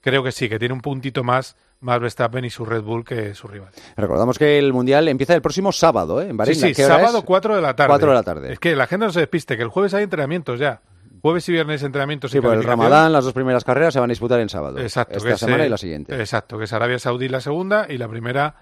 creo 0.00 0.22
que 0.22 0.32
sí, 0.32 0.48
que 0.48 0.58
tiene 0.58 0.74
un 0.74 0.80
puntito 0.80 1.24
más 1.24 1.56
más 1.80 2.00
Verstappen 2.00 2.44
y 2.44 2.50
su 2.50 2.64
Red 2.64 2.82
Bull 2.82 3.04
que 3.04 3.34
su 3.34 3.48
rival. 3.48 3.70
Recordamos 3.96 4.38
que 4.38 4.58
el 4.58 4.72
Mundial 4.72 5.08
empieza 5.08 5.34
el 5.34 5.42
próximo 5.42 5.72
sábado, 5.72 6.20
¿eh? 6.20 6.28
En 6.28 6.36
Bahrein. 6.36 6.58
Sí, 6.58 6.68
sí, 6.68 6.74
¿Qué 6.74 6.84
hora 6.84 6.96
sábado 6.96 7.18
es? 7.18 7.24
4 7.24 7.56
de 7.56 7.62
la 7.62 7.76
tarde. 7.76 7.88
4 7.88 8.08
de 8.08 8.14
la 8.14 8.22
tarde. 8.22 8.52
Es 8.52 8.58
que 8.58 8.74
la 8.74 8.86
gente 8.86 9.06
no 9.06 9.12
se 9.12 9.20
despiste, 9.20 9.56
que 9.56 9.62
el 9.62 9.68
jueves 9.68 9.94
hay 9.94 10.04
entrenamientos 10.04 10.58
ya. 10.58 10.80
Jueves 11.22 11.48
y 11.48 11.52
viernes 11.52 11.82
entrenamientos 11.82 12.30
Sí, 12.30 12.38
y 12.38 12.40
por 12.40 12.54
el. 12.54 12.62
Ramadán, 12.62 13.12
las 13.12 13.24
dos 13.24 13.32
primeras 13.32 13.64
carreras 13.64 13.94
se 13.94 14.00
van 14.00 14.10
a 14.10 14.12
disputar 14.12 14.40
en 14.40 14.48
sábado. 14.48 14.78
Exacto. 14.78 15.16
Esta 15.16 15.30
es, 15.30 15.40
semana 15.40 15.66
y 15.66 15.68
la 15.68 15.78
siguiente. 15.78 16.14
Exacto, 16.18 16.58
que 16.58 16.64
es 16.64 16.72
Arabia 16.72 16.98
Saudí 16.98 17.28
la 17.28 17.40
segunda 17.40 17.86
y 17.88 17.98
la 17.98 18.08
primera 18.08 18.56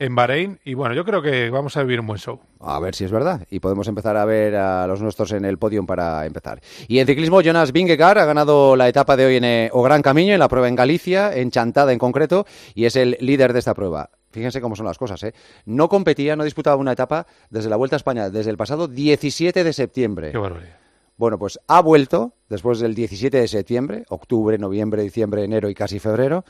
en 0.00 0.14
Bahrein. 0.14 0.58
Y 0.64 0.74
bueno, 0.74 0.94
yo 0.94 1.04
creo 1.04 1.22
que 1.22 1.50
vamos 1.50 1.76
a 1.76 1.82
vivir 1.82 2.00
un 2.00 2.06
buen 2.06 2.18
show. 2.18 2.40
A 2.58 2.80
ver 2.80 2.94
si 2.94 3.04
es 3.04 3.12
verdad. 3.12 3.46
Y 3.50 3.60
podemos 3.60 3.86
empezar 3.86 4.16
a 4.16 4.24
ver 4.24 4.56
a 4.56 4.86
los 4.86 5.00
nuestros 5.00 5.30
en 5.32 5.44
el 5.44 5.58
podium 5.58 5.86
para 5.86 6.26
empezar. 6.26 6.60
Y 6.88 6.98
en 6.98 7.06
ciclismo, 7.06 7.42
Jonas 7.42 7.70
Vingegaard 7.70 8.18
ha 8.18 8.24
ganado 8.24 8.74
la 8.74 8.88
etapa 8.88 9.16
de 9.16 9.26
hoy 9.26 9.36
en 9.36 9.44
eh, 9.44 9.70
O 9.72 9.82
Gran 9.82 10.02
Camino, 10.02 10.32
en 10.32 10.40
la 10.40 10.48
prueba 10.48 10.68
en 10.68 10.74
Galicia, 10.74 11.36
en 11.36 11.50
Chantada 11.50 11.92
en 11.92 11.98
concreto, 11.98 12.46
y 12.74 12.86
es 12.86 12.96
el 12.96 13.16
líder 13.20 13.52
de 13.52 13.60
esta 13.60 13.74
prueba. 13.74 14.10
Fíjense 14.32 14.60
cómo 14.60 14.74
son 14.74 14.86
las 14.86 14.96
cosas, 14.96 15.22
¿eh? 15.24 15.34
No 15.66 15.88
competía, 15.88 16.34
no 16.34 16.44
disputaba 16.44 16.76
una 16.76 16.92
etapa 16.92 17.26
desde 17.50 17.68
la 17.68 17.76
Vuelta 17.76 17.96
a 17.96 17.98
España, 17.98 18.30
desde 18.30 18.50
el 18.50 18.56
pasado 18.56 18.88
17 18.88 19.64
de 19.64 19.72
septiembre. 19.72 20.32
Qué 20.32 20.38
barbaridad. 20.38 20.79
Bueno, 21.20 21.38
pues 21.38 21.60
ha 21.68 21.82
vuelto 21.82 22.32
después 22.48 22.80
del 22.80 22.94
17 22.94 23.42
de 23.42 23.46
septiembre, 23.46 24.04
octubre, 24.08 24.56
noviembre, 24.56 25.02
diciembre, 25.02 25.44
enero 25.44 25.68
y 25.68 25.74
casi 25.74 25.98
febrero. 25.98 26.46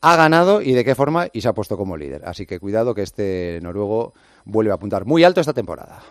Ha 0.00 0.16
ganado 0.16 0.62
y 0.62 0.72
de 0.72 0.84
qué 0.84 0.96
forma 0.96 1.28
y 1.32 1.42
se 1.42 1.46
ha 1.46 1.52
puesto 1.52 1.76
como 1.76 1.96
líder. 1.96 2.22
Así 2.24 2.44
que 2.44 2.58
cuidado 2.58 2.92
que 2.92 3.02
este 3.02 3.60
noruego 3.62 4.12
vuelve 4.44 4.72
a 4.72 4.74
apuntar 4.74 5.06
muy 5.06 5.22
alto 5.22 5.40
esta 5.40 5.52
temporada. 5.52 6.02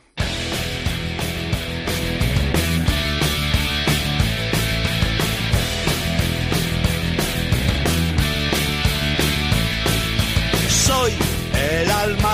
Soy 10.69 11.11
el 11.53 11.91
alma 11.91 12.28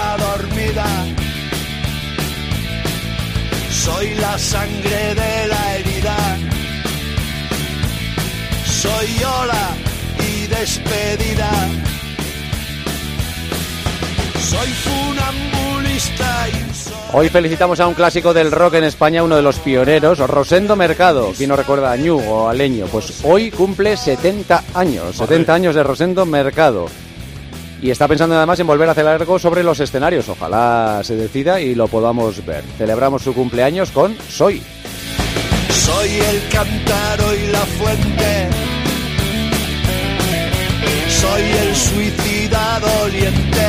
Soy 3.86 4.16
la 4.16 4.36
sangre 4.40 5.14
de 5.14 5.48
la 5.48 5.76
herida. 5.78 6.18
Soy 8.66 9.24
hola 9.24 9.76
y 10.18 10.48
despedida. 10.48 11.52
Soy 14.40 14.70
funambulista 14.70 16.50
y 16.50 16.66
Hoy 17.14 17.30
felicitamos 17.30 17.80
a 17.80 17.88
un 17.88 17.94
clásico 17.94 18.34
del 18.34 18.52
rock 18.52 18.74
en 18.74 18.86
España, 18.86 19.22
uno 19.22 19.36
de 19.36 19.44
los 19.44 19.60
pioneros, 19.60 20.18
Rosendo 20.18 20.76
Mercado. 20.76 21.32
¿Quién 21.38 21.50
no 21.50 21.56
recuerda 21.56 21.92
a 21.92 21.96
Ñu 21.96 22.18
o 22.18 22.50
a 22.50 22.56
Leño? 22.56 22.88
Pues 22.88 23.22
hoy 23.24 23.52
cumple 23.52 23.98
70 23.98 24.64
años, 24.74 25.16
70 25.16 25.54
años 25.54 25.76
de 25.76 25.84
Rosendo 25.84 26.26
Mercado. 26.26 26.88
Y 27.86 27.92
está 27.92 28.08
pensando 28.08 28.36
además 28.36 28.60
en 28.60 28.66
volver 28.66 28.90
a 28.90 28.94
hacer 28.94 29.06
algo 29.06 29.38
sobre 29.38 29.62
los 29.62 29.80
escenarios. 29.80 30.28
Ojalá 30.28 31.02
se 31.04 31.16
decida 31.16 31.62
y 31.62 31.76
lo 31.76 31.88
podamos 31.88 32.44
ver. 32.44 32.64
Celebramos 32.80 33.22
su 33.22 33.32
cumpleaños 33.32 33.92
con 33.92 34.18
Soy. 34.28 34.60
Soy 35.70 36.10
el 36.10 36.50
cántaro 36.50 37.36
y 37.36 37.52
la 37.52 37.60
fuente. 37.60 38.50
Soy 41.10 41.44
el 41.44 41.76
suicida 41.76 42.80
doliente. 42.80 43.68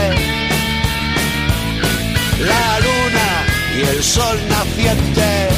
La 2.40 2.80
luna 2.80 3.46
y 3.76 3.96
el 3.96 4.02
sol 4.02 4.38
naciente. 4.48 5.48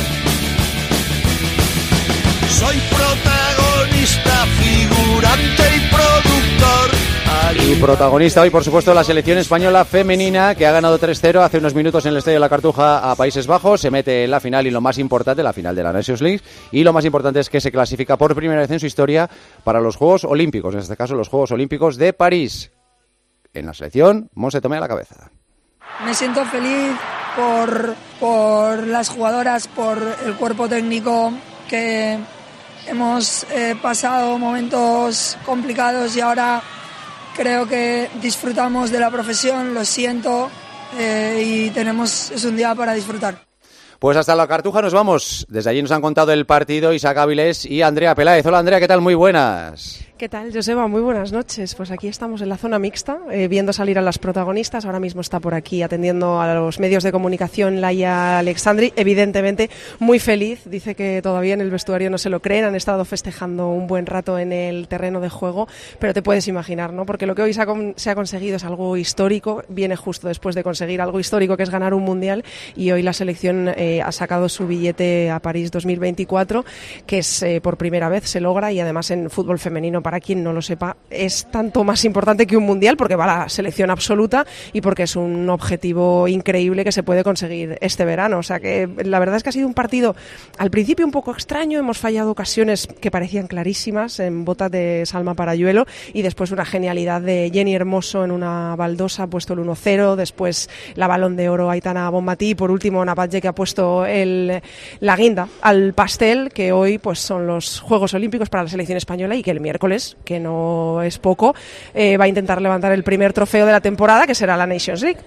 Soy 2.58 2.76
protagonista, 2.90 4.46
figurante 4.60 5.62
y 5.76 5.80
productor. 5.94 6.17
Y 7.68 7.74
protagonista 7.74 8.40
hoy, 8.40 8.48
por 8.48 8.64
supuesto, 8.64 8.94
la 8.94 9.04
selección 9.04 9.36
española 9.36 9.84
femenina 9.84 10.54
que 10.54 10.66
ha 10.66 10.72
ganado 10.72 10.98
3-0 10.98 11.42
hace 11.42 11.58
unos 11.58 11.74
minutos 11.74 12.06
en 12.06 12.12
el 12.12 12.16
Estadio 12.16 12.36
de 12.36 12.40
la 12.40 12.48
Cartuja 12.48 13.10
a 13.10 13.14
Países 13.14 13.46
Bajos. 13.46 13.82
Se 13.82 13.90
mete 13.90 14.24
en 14.24 14.30
la 14.30 14.40
final 14.40 14.66
y 14.66 14.70
lo 14.70 14.80
más 14.80 14.96
importante, 14.96 15.42
la 15.42 15.52
final 15.52 15.76
de 15.76 15.82
la 15.82 15.92
Nations 15.92 16.22
League. 16.22 16.40
Y 16.72 16.82
lo 16.82 16.94
más 16.94 17.04
importante 17.04 17.40
es 17.40 17.50
que 17.50 17.60
se 17.60 17.70
clasifica 17.70 18.16
por 18.16 18.34
primera 18.34 18.62
vez 18.62 18.70
en 18.70 18.80
su 18.80 18.86
historia 18.86 19.28
para 19.64 19.82
los 19.82 19.96
Juegos 19.96 20.24
Olímpicos, 20.24 20.72
en 20.72 20.80
este 20.80 20.96
caso 20.96 21.14
los 21.14 21.28
Juegos 21.28 21.52
Olímpicos 21.52 21.98
de 21.98 22.14
París. 22.14 22.72
En 23.52 23.66
la 23.66 23.74
selección, 23.74 24.30
Monse 24.32 24.62
tome 24.62 24.78
a 24.78 24.80
la 24.80 24.88
cabeza. 24.88 25.30
Me 26.06 26.14
siento 26.14 26.46
feliz 26.46 26.96
por, 27.36 27.94
por 28.18 28.86
las 28.86 29.10
jugadoras, 29.10 29.68
por 29.68 29.98
el 30.24 30.36
cuerpo 30.36 30.70
técnico 30.70 31.34
que 31.68 32.18
hemos 32.86 33.44
eh, 33.50 33.76
pasado 33.82 34.38
momentos 34.38 35.36
complicados 35.44 36.16
y 36.16 36.22
ahora 36.22 36.62
creo 37.38 37.68
que 37.68 38.10
disfrutamos 38.20 38.90
de 38.90 38.98
la 38.98 39.10
profesión, 39.10 39.72
lo 39.72 39.84
siento 39.84 40.50
eh, 40.98 41.42
y 41.46 41.70
tenemos, 41.70 42.32
es 42.32 42.44
un 42.44 42.56
día 42.56 42.74
para 42.74 42.94
disfrutar. 42.94 43.46
Pues 44.00 44.16
hasta 44.16 44.34
la 44.34 44.48
Cartuja 44.48 44.82
nos 44.82 44.92
vamos. 44.92 45.46
Desde 45.48 45.70
allí 45.70 45.80
nos 45.80 45.92
han 45.92 46.02
contado 46.02 46.32
el 46.32 46.46
partido 46.46 46.92
Isaac 46.92 47.16
Áviles 47.16 47.64
y 47.64 47.82
Andrea 47.82 48.14
Peláez. 48.14 48.44
Hola 48.44 48.58
Andrea, 48.58 48.80
¿qué 48.80 48.88
tal? 48.88 49.00
Muy 49.00 49.14
buenas. 49.14 50.00
¿Qué 50.18 50.28
tal, 50.28 50.52
Joseba? 50.52 50.88
Muy 50.88 51.00
buenas 51.00 51.30
noches. 51.30 51.76
Pues 51.76 51.92
aquí 51.92 52.08
estamos 52.08 52.42
en 52.42 52.48
la 52.48 52.56
zona 52.56 52.80
mixta, 52.80 53.20
eh, 53.30 53.46
viendo 53.46 53.72
salir 53.72 54.00
a 54.00 54.02
las 54.02 54.18
protagonistas. 54.18 54.84
Ahora 54.84 54.98
mismo 54.98 55.20
está 55.20 55.38
por 55.38 55.54
aquí 55.54 55.80
atendiendo 55.80 56.40
a 56.40 56.52
los 56.54 56.80
medios 56.80 57.04
de 57.04 57.12
comunicación 57.12 57.80
Laia 57.80 58.40
Alexandri, 58.40 58.92
evidentemente 58.96 59.70
muy 60.00 60.18
feliz. 60.18 60.62
Dice 60.64 60.96
que 60.96 61.22
todavía 61.22 61.54
en 61.54 61.60
el 61.60 61.70
vestuario 61.70 62.10
no 62.10 62.18
se 62.18 62.30
lo 62.30 62.42
creen, 62.42 62.64
han 62.64 62.74
estado 62.74 63.04
festejando 63.04 63.68
un 63.68 63.86
buen 63.86 64.06
rato 64.06 64.40
en 64.40 64.50
el 64.50 64.88
terreno 64.88 65.20
de 65.20 65.28
juego, 65.28 65.68
pero 66.00 66.12
te 66.12 66.20
puedes 66.20 66.48
imaginar, 66.48 66.92
¿no? 66.92 67.06
Porque 67.06 67.24
lo 67.24 67.36
que 67.36 67.42
hoy 67.42 67.54
se 67.54 67.62
ha, 67.62 68.14
conseguido 68.16 68.56
es 68.56 68.64
algo 68.64 68.96
histórico, 68.96 69.62
viene 69.68 69.94
justo 69.94 70.26
después 70.26 70.56
de 70.56 70.64
conseguir 70.64 71.00
algo 71.00 71.20
histórico 71.20 71.56
que 71.56 71.62
es 71.62 71.70
ganar 71.70 71.94
un 71.94 72.02
mundial 72.02 72.44
y 72.74 72.90
hoy 72.90 73.02
la 73.02 73.12
selección 73.12 73.68
eh, 73.68 74.02
ha 74.02 74.10
sacado 74.10 74.48
su 74.48 74.66
billete 74.66 75.30
a 75.30 75.38
París 75.38 75.70
2024, 75.70 76.64
que 77.06 77.18
es 77.18 77.40
eh, 77.44 77.60
por 77.60 77.76
primera 77.76 78.08
vez 78.08 78.28
se 78.28 78.40
logra 78.40 78.72
y 78.72 78.80
además 78.80 79.12
en 79.12 79.30
fútbol 79.30 79.60
femenino 79.60 80.02
para 80.08 80.20
quien 80.20 80.42
no 80.42 80.54
lo 80.54 80.62
sepa, 80.62 80.96
es 81.10 81.46
tanto 81.50 81.84
más 81.84 82.02
importante 82.06 82.46
que 82.46 82.56
un 82.56 82.64
mundial 82.64 82.96
porque 82.96 83.14
va 83.14 83.26
la 83.26 83.48
selección 83.50 83.90
absoluta 83.90 84.46
y 84.72 84.80
porque 84.80 85.02
es 85.02 85.16
un 85.16 85.50
objetivo 85.50 86.26
increíble 86.28 86.82
que 86.82 86.92
se 86.92 87.02
puede 87.02 87.22
conseguir 87.22 87.76
este 87.82 88.06
verano. 88.06 88.38
O 88.38 88.42
sea 88.42 88.58
que 88.58 88.88
la 89.04 89.18
verdad 89.18 89.36
es 89.36 89.42
que 89.42 89.50
ha 89.50 89.52
sido 89.52 89.68
un 89.68 89.74
partido 89.74 90.16
al 90.56 90.70
principio 90.70 91.04
un 91.04 91.12
poco 91.12 91.30
extraño, 91.30 91.78
hemos 91.78 91.98
fallado 91.98 92.30
ocasiones 92.30 92.86
que 92.86 93.10
parecían 93.10 93.48
clarísimas 93.48 94.18
en 94.18 94.46
botas 94.46 94.70
de 94.70 95.02
Salma 95.04 95.34
Parayuelo 95.34 95.84
y 96.14 96.22
después 96.22 96.52
una 96.52 96.64
genialidad 96.64 97.20
de 97.20 97.50
Jenny 97.52 97.74
Hermoso 97.74 98.24
en 98.24 98.30
una 98.30 98.76
baldosa 98.76 99.24
ha 99.24 99.26
puesto 99.26 99.52
el 99.52 99.58
1-0, 99.58 100.16
después 100.16 100.70
la 100.94 101.06
balón 101.06 101.36
de 101.36 101.50
oro 101.50 101.68
Aitana 101.68 102.08
Bonmatí 102.08 102.52
y 102.52 102.54
por 102.54 102.70
último 102.70 103.04
Napache 103.04 103.42
que 103.42 103.48
ha 103.48 103.54
puesto 103.54 104.06
la 104.06 105.16
guinda 105.16 105.48
al 105.60 105.92
pastel 105.92 106.48
que 106.50 106.72
hoy 106.72 106.96
pues 106.96 107.18
son 107.18 107.46
los 107.46 107.80
Juegos 107.80 108.14
Olímpicos 108.14 108.48
para 108.48 108.62
la 108.62 108.70
selección 108.70 108.96
española 108.96 109.36
y 109.36 109.42
que 109.42 109.50
el 109.50 109.60
miércoles 109.60 109.97
que 110.24 110.40
no 110.40 111.02
es 111.02 111.18
poco, 111.18 111.54
eh, 111.94 112.16
va 112.16 112.24
a 112.24 112.28
intentar 112.28 112.60
levantar 112.60 112.92
el 112.92 113.02
primer 113.02 113.32
trofeo 113.32 113.66
de 113.66 113.72
la 113.72 113.80
temporada, 113.80 114.26
que 114.26 114.34
será 114.34 114.56
la 114.56 114.66
Nations 114.66 115.02
League. 115.02 115.20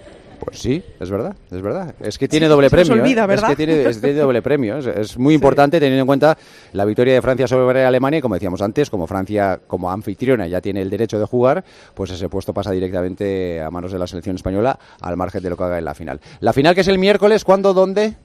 Pues 0.43 0.57
sí, 0.57 0.83
es 0.99 1.11
verdad, 1.11 1.35
es 1.51 1.61
verdad. 1.61 1.93
Es 1.99 2.17
que 2.17 2.27
tiene 2.27 2.47
doble 2.47 2.71
premio. 2.71 2.93
olvida, 2.93 3.25
¿eh? 3.25 3.35
Es 3.35 3.43
que 3.43 3.55
tiene, 3.55 4.13
doble 4.13 4.41
premio. 4.41 4.77
Es, 4.79 5.15
muy 5.15 5.35
importante 5.35 5.79
teniendo 5.79 6.01
en 6.01 6.07
cuenta 6.07 6.35
la 6.73 6.83
victoria 6.83 7.13
de 7.13 7.21
Francia 7.21 7.47
sobre 7.47 7.85
Alemania 7.85 8.17
y 8.17 8.21
como 8.21 8.33
decíamos 8.33 8.59
antes, 8.63 8.89
como 8.89 9.05
Francia 9.05 9.59
como 9.67 9.91
anfitriona 9.91 10.47
ya 10.47 10.59
tiene 10.59 10.81
el 10.81 10.89
derecho 10.89 11.19
de 11.19 11.25
jugar, 11.25 11.63
pues 11.93 12.09
ese 12.09 12.27
puesto 12.27 12.55
pasa 12.55 12.71
directamente 12.71 13.61
a 13.61 13.69
manos 13.69 13.91
de 13.91 13.99
la 13.99 14.07
selección 14.07 14.35
española 14.35 14.79
al 14.99 15.15
margen 15.15 15.43
de 15.43 15.49
lo 15.51 15.57
que 15.57 15.63
haga 15.63 15.77
en 15.77 15.85
la 15.85 15.93
final. 15.93 16.19
La 16.39 16.53
final 16.53 16.73
que 16.73 16.81
es 16.81 16.87
el 16.87 16.97
miércoles, 16.97 17.43
¿cuándo, 17.43 17.75
dónde? 17.75 18.15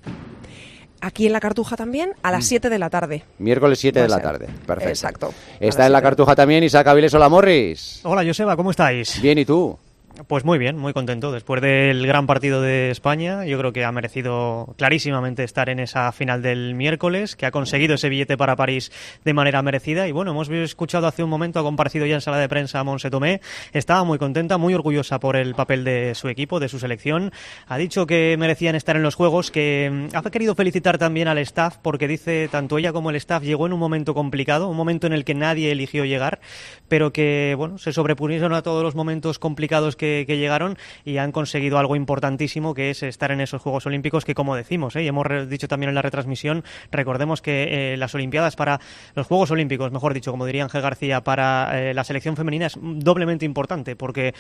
Aquí 1.01 1.27
en 1.27 1.33
la 1.33 1.41
Cartuja 1.41 1.77
también 1.77 2.13
a 2.23 2.31
las 2.31 2.47
7 2.47 2.69
mm. 2.69 2.71
de 2.71 2.79
la 2.79 2.91
tarde. 2.91 3.25
Miércoles 3.39 3.79
7 3.79 4.01
de 4.01 4.09
la 4.09 4.21
tarde. 4.21 4.47
Perfecto. 4.67 4.89
Exacto. 4.89 5.35
Está 5.61 5.87
en 5.87 5.93
la 5.93 6.03
Cartuja 6.03 6.35
también 6.35 6.65
Isaac 6.65 6.87
Aviles. 6.87 7.13
Hola, 7.15 7.29
Morris. 7.29 8.01
Hola, 8.05 8.25
Joseba, 8.25 8.57
¿cómo 8.57 8.71
estáis? 8.71 9.21
Bien, 9.21 9.39
¿y 9.39 9.45
tú? 9.45 9.79
Pues 10.25 10.45
muy 10.45 10.59
bien, 10.59 10.79
muy 10.79 10.95
contento. 10.95 11.31
Después 11.31 11.61
del 11.61 12.07
gran 12.07 12.27
partido 12.27 12.63
de 12.63 12.91
España, 12.91 13.45
yo 13.45 13.59
creo 13.59 13.75
que 13.75 13.85
ha 13.85 13.93
merecido 13.93 14.75
clarísimamente 14.79 15.45
estar 15.45 15.69
en 15.69 15.79
esa 15.79 16.11
final 16.11 16.41
del 16.41 16.75
miércoles, 16.75 17.37
que 17.37 17.45
ha 17.45 17.51
conseguido 17.51 17.97
ese 17.97 18.09
billete 18.09 18.39
para 18.39 18.57
París 18.57 18.91
de 19.25 19.35
manera 19.35 19.61
merecida. 19.63 20.09
Y 20.09 20.13
bueno, 20.13 20.31
hemos 20.31 20.49
escuchado 20.49 21.07
hace 21.07 21.23
un 21.23 21.29
momento, 21.29 21.61
ha 21.61 21.63
comparecido 21.63 22.07
ya 22.07 22.15
en 22.15 22.23
sala 22.23 22.39
de 22.39 22.49
prensa 22.49 22.81
a 22.81 22.85
Monse 22.85 23.11
Tomé. 23.11 23.43
Estaba 23.73 24.05
muy 24.05 24.19
contenta, 24.19 24.57
muy 24.57 24.73
orgullosa 24.73 25.21
por 25.21 25.37
el 25.37 25.55
papel 25.55 25.85
de 25.85 26.15
su 26.15 26.29
equipo, 26.29 26.61
de 26.61 26.71
su 26.71 26.79
selección. 26.79 27.31
Ha 27.67 27.77
dicho 27.77 28.07
que 28.07 28.37
merecían 28.39 28.75
estar 28.75 28.97
en 28.97 29.03
los 29.03 29.17
Juegos, 29.17 29.51
que 29.51 30.09
mm, 30.13 30.17
ha 30.17 30.23
querido 30.31 30.55
felicitar 30.55 30.97
también 30.97 31.29
al 31.29 31.39
staff, 31.39 31.77
porque 31.83 32.09
dice 32.09 32.49
tanto 32.51 32.79
ella 32.79 32.93
como 32.93 33.11
el 33.11 33.17
staff 33.17 33.43
llegó 33.43 33.67
en 33.67 33.75
un 33.75 33.81
momento 33.81 34.15
complicado, 34.15 34.69
un 34.69 34.77
momento 34.77 35.07
en 35.07 35.13
el 35.13 35.27
que 35.27 35.35
nadie 35.35 35.73
eligió 35.73 36.07
llegar, 36.07 36.41
pero 36.89 37.13
que 37.13 37.55
bueno, 37.59 37.77
se 37.77 37.93
sobrepusieron 37.93 38.55
a 38.55 38.63
todos 38.63 38.83
los 38.83 38.95
momentos 38.95 39.39
complicados 39.39 39.95
que 39.95 40.06
llegaron 40.27 40.77
y 41.05 41.19
han 41.19 41.33
conseguido 41.33 41.79
algo 41.79 41.97
importantísimo 41.97 42.75
que 42.75 42.91
es 42.91 43.03
estar 43.03 43.31
en 43.31 43.41
esos 43.41 43.63
Juegos 43.63 43.87
Olímpicos 43.87 44.25
que 44.25 44.35
como 44.35 44.57
decimos, 44.57 44.97
¿eh? 44.97 45.03
y 45.03 45.09
hemos 45.09 45.27
dicho 45.49 45.69
también 45.69 45.89
en 45.89 45.95
la 45.95 46.03
retransmisión, 46.03 46.65
recordemos 46.91 47.43
que 47.43 47.93
eh, 47.93 47.97
las 47.97 48.15
Olimpiadas 48.15 48.57
para 48.57 48.81
los 49.15 49.27
Juegos 49.27 49.51
Olímpicos, 49.51 49.93
mejor 49.93 50.15
dicho, 50.15 50.31
como 50.31 50.47
diría 50.47 50.65
Ángel 50.65 50.83
García, 50.83 51.23
para 51.23 51.71
eh, 51.81 51.95
la 51.95 52.05
selección 52.05 52.37
femenina 52.37 52.67
es 52.67 52.79
doblemente 52.81 53.45
importante 53.45 53.97
porque 53.97 54.35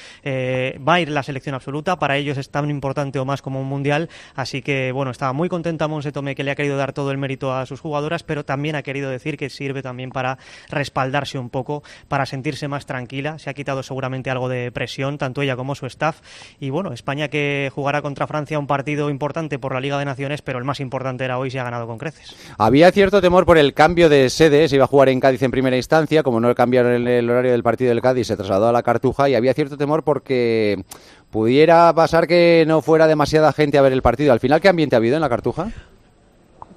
va 0.87 0.94
a 0.94 1.00
ir 1.00 1.08
la 1.08 1.23
selección 1.23 1.54
absoluta, 1.54 1.99
para 1.99 2.16
ellos 2.16 2.38
es 2.38 2.50
tan 2.50 2.70
importante 2.70 3.18
o 3.18 3.25
más 3.25 3.42
como 3.42 3.61
un 3.61 3.66
mundial, 3.66 4.08
así 4.35 4.62
que 4.62 4.92
bueno, 4.92 5.11
estaba 5.11 5.32
muy 5.32 5.49
contenta 5.49 5.88
Monse 5.88 6.12
Tomé 6.12 6.35
que 6.35 6.44
le 6.44 6.50
ha 6.50 6.54
querido 6.54 6.76
dar 6.76 6.92
todo 6.92 7.11
el 7.11 7.18
mérito 7.18 7.52
a 7.54 7.66
sus 7.66 7.80
jugadoras, 7.80 8.23
pero 8.23 8.44
también 8.44 8.76
ha 8.76 8.82
querido 8.82 9.11
decir 9.11 9.37
que 9.37 9.50
sirve 9.50 9.82
también 9.82 10.11
para 10.11 10.38
respaldarse 10.68 11.38
un 11.38 11.50
poco, 11.50 11.82
para 12.08 12.26
sentirse 12.26 12.68
más 12.68 12.87
tranquila, 12.87 13.38
se 13.38 13.50
ha 13.50 13.54
quitado 13.54 13.82
seguramente 13.82 14.30
algo 14.30 14.49
de 14.49 14.70
presión, 14.73 15.18
tanto 15.18 15.42
ella 15.42 15.56
como 15.57 15.75
su 15.75 15.87
staff. 15.87 16.21
Y 16.61 16.71
bueno, 16.71 16.93
España 16.93 17.29
que 17.29 17.71
jugará 17.75 18.03
contra 18.03 18.27
Francia 18.27 18.59
un 18.59 18.67
partido 18.67 19.11
importante 19.11 19.59
por 19.59 19.75
la 19.75 19.81
Liga 19.81 19.99
de 19.99 20.05
Naciones, 20.05 20.43
pero 20.43 20.59
el 20.59 20.65
más 20.65 20.81
importante 20.81 21.25
era 21.25 21.39
hoy, 21.39 21.51
se 21.51 21.59
ha 21.59 21.65
ganado 21.65 21.87
con 21.87 21.99
creces. 21.99 22.37
Había 22.59 22.91
cierto 22.93 23.21
temor 23.21 23.47
por 23.47 23.59
el 23.59 23.75
cambio 23.75 24.09
de 24.09 24.31
sede, 24.31 24.69
se 24.69 24.77
iba 24.77 24.85
a 24.85 24.89
jugar 24.89 25.09
en 25.09 25.21
Cádiz 25.21 25.43
en 25.43 25.51
primera 25.51 25.77
instancia, 25.77 26.23
como 26.23 26.41
no 26.41 26.55
cambiaron 26.55 27.07
el 27.07 27.31
horario 27.31 27.53
del 27.53 27.63
partido 27.63 27.91
del 27.91 28.01
Cádiz, 28.01 28.27
se 28.27 28.37
trasladó 28.37 28.69
a 28.69 28.73
la 28.73 28.83
Cartuja 28.83 29.29
y 29.29 29.35
había 29.35 29.55
cierto 29.55 29.77
temor 29.77 30.03
porque 30.03 30.85
pudiera 31.31 31.93
pasar 31.95 32.27
que 32.27 32.65
no 32.67 32.83
fuera 32.83 33.07
demasiada 33.07 33.53
gente 33.53 33.79
a 33.79 33.83
ver 33.83 33.93
el 33.93 34.03
partido. 34.03 34.33
Al 34.33 34.41
final, 34.41 34.61
¿qué 34.61 34.69
ambiente 34.69 34.97
ha 34.97 34.99
habido 34.99 35.17
en 35.17 35.23
la 35.23 35.29
Cartuja? 35.29 35.71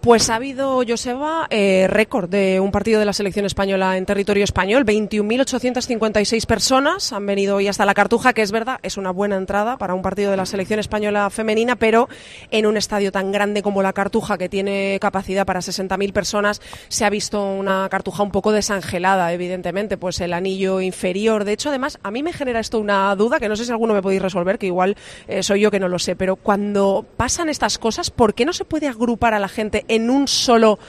Pues 0.01 0.29
ha 0.29 0.35
habido, 0.35 0.81
Joseba, 0.87 1.45
eh, 1.49 1.85
récord 1.89 2.29
de 2.29 2.61
un 2.61 2.71
partido 2.71 3.01
de 3.01 3.05
la 3.05 3.11
selección 3.11 3.45
española 3.45 3.97
en 3.97 4.05
territorio 4.05 4.45
español. 4.45 4.85
21.856 4.85 6.45
personas 6.45 7.11
han 7.11 7.25
venido 7.25 7.57
hoy 7.57 7.67
hasta 7.67 7.85
la 7.85 7.93
Cartuja, 7.93 8.31
que 8.31 8.41
es 8.41 8.53
verdad, 8.53 8.79
es 8.81 8.95
una 8.95 9.11
buena 9.11 9.35
entrada 9.35 9.75
para 9.77 9.93
un 9.93 10.01
partido 10.01 10.31
de 10.31 10.37
la 10.37 10.45
selección 10.45 10.79
española 10.79 11.29
femenina, 11.29 11.75
pero 11.75 12.07
en 12.49 12.65
un 12.65 12.77
estadio 12.77 13.11
tan 13.11 13.33
grande 13.33 13.61
como 13.61 13.81
la 13.81 13.91
Cartuja, 13.91 14.37
que 14.37 14.47
tiene 14.47 14.99
capacidad 15.01 15.45
para 15.45 15.59
60.000 15.59 16.13
personas, 16.13 16.61
se 16.87 17.03
ha 17.03 17.09
visto 17.09 17.43
una 17.43 17.85
Cartuja 17.91 18.23
un 18.23 18.31
poco 18.31 18.53
desangelada, 18.53 19.33
evidentemente, 19.33 19.97
pues 19.97 20.21
el 20.21 20.31
anillo 20.31 20.79
inferior. 20.79 21.43
De 21.43 21.51
hecho, 21.51 21.67
además, 21.67 21.99
a 22.03 22.09
mí 22.09 22.23
me 22.23 22.31
genera 22.31 22.61
esto 22.61 22.79
una 22.79 23.13
duda 23.17 23.41
que 23.41 23.49
no 23.49 23.57
sé 23.57 23.65
si 23.65 23.71
alguno 23.71 23.93
me 23.93 24.01
podéis 24.01 24.21
resolver, 24.21 24.59
que 24.59 24.67
igual 24.67 24.95
eh, 25.27 25.43
soy 25.43 25.59
yo 25.59 25.71
que 25.71 25.79
no 25.81 25.89
lo 25.89 25.99
sé, 25.99 26.15
pero 26.15 26.37
cuando 26.37 27.05
pasan 27.17 27.49
estas 27.49 27.77
cosas, 27.77 28.11
¿por 28.11 28.33
qué 28.33 28.45
no 28.45 28.53
se 28.53 28.63
puede 28.63 28.87
agrupar 28.87 29.33
a 29.33 29.39
la 29.39 29.49
gente 29.49 29.83
en 29.89 30.09
un 30.09 30.27
solo 30.27 30.79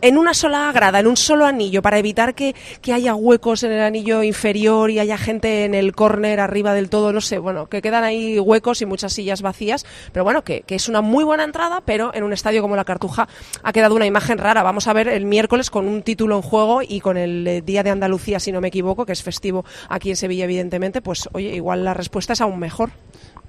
en 0.00 0.16
una 0.16 0.34
sola 0.34 0.70
grada, 0.72 1.00
en 1.00 1.06
un 1.06 1.16
solo 1.16 1.44
anillo, 1.44 1.82
para 1.82 1.98
evitar 1.98 2.34
que, 2.34 2.54
que, 2.80 2.92
haya 2.92 3.14
huecos 3.14 3.62
en 3.64 3.72
el 3.72 3.80
anillo 3.80 4.22
inferior 4.22 4.90
y 4.90 4.98
haya 5.00 5.18
gente 5.18 5.64
en 5.64 5.74
el 5.74 5.94
córner 5.94 6.40
arriba 6.40 6.72
del 6.72 6.88
todo, 6.88 7.12
no 7.12 7.20
sé, 7.20 7.38
bueno, 7.38 7.68
que 7.68 7.82
quedan 7.82 8.04
ahí 8.04 8.38
huecos 8.38 8.80
y 8.80 8.86
muchas 8.86 9.12
sillas 9.12 9.42
vacías, 9.42 9.86
pero 10.12 10.24
bueno, 10.24 10.44
que, 10.44 10.62
que, 10.62 10.76
es 10.76 10.88
una 10.88 11.00
muy 11.00 11.24
buena 11.24 11.44
entrada, 11.44 11.82
pero 11.84 12.14
en 12.14 12.22
un 12.22 12.32
estadio 12.32 12.62
como 12.62 12.76
la 12.76 12.84
Cartuja 12.84 13.28
ha 13.62 13.72
quedado 13.72 13.94
una 13.96 14.06
imagen 14.06 14.38
rara. 14.38 14.62
Vamos 14.62 14.86
a 14.86 14.92
ver 14.92 15.08
el 15.08 15.24
miércoles 15.24 15.70
con 15.70 15.88
un 15.88 16.02
título 16.02 16.36
en 16.36 16.42
juego 16.42 16.80
y 16.82 17.00
con 17.00 17.16
el 17.16 17.46
eh, 17.46 17.62
Día 17.62 17.82
de 17.82 17.90
Andalucía, 17.90 18.38
si 18.38 18.52
no 18.52 18.60
me 18.60 18.68
equivoco, 18.68 19.04
que 19.04 19.12
es 19.12 19.22
festivo 19.22 19.64
aquí 19.88 20.10
en 20.10 20.16
Sevilla, 20.16 20.44
evidentemente, 20.44 21.02
pues 21.02 21.28
oye, 21.32 21.54
igual 21.54 21.84
la 21.84 21.94
respuesta 21.94 22.34
es 22.34 22.40
aún 22.40 22.58
mejor. 22.58 22.90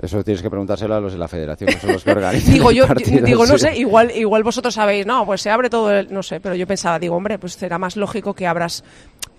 Eso 0.01 0.23
tienes 0.23 0.41
que 0.41 0.49
preguntárselo 0.49 0.95
a 0.95 1.01
los 1.01 1.11
de 1.11 1.19
la 1.19 1.27
federación, 1.27 1.69
que 1.71 1.79
son 1.79 1.91
los 1.91 2.03
que 2.03 2.11
organizan. 2.19 2.53
digo, 2.53 2.71
yo, 2.71 2.87
partido, 2.87 3.21
digo, 3.25 3.45
no 3.45 3.57
sé, 3.57 3.77
igual, 3.77 4.11
igual 4.15 4.43
vosotros 4.43 4.73
sabéis, 4.73 5.05
no, 5.05 5.25
pues 5.25 5.41
se 5.41 5.49
abre 5.49 5.69
todo, 5.69 5.91
el, 5.91 6.11
no 6.13 6.23
sé, 6.23 6.39
pero 6.39 6.55
yo 6.55 6.65
pensaba, 6.65 6.99
digo, 6.99 7.15
hombre, 7.15 7.37
pues 7.37 7.53
será 7.53 7.77
más 7.77 7.97
lógico 7.97 8.33
que 8.33 8.47
abras 8.47 8.83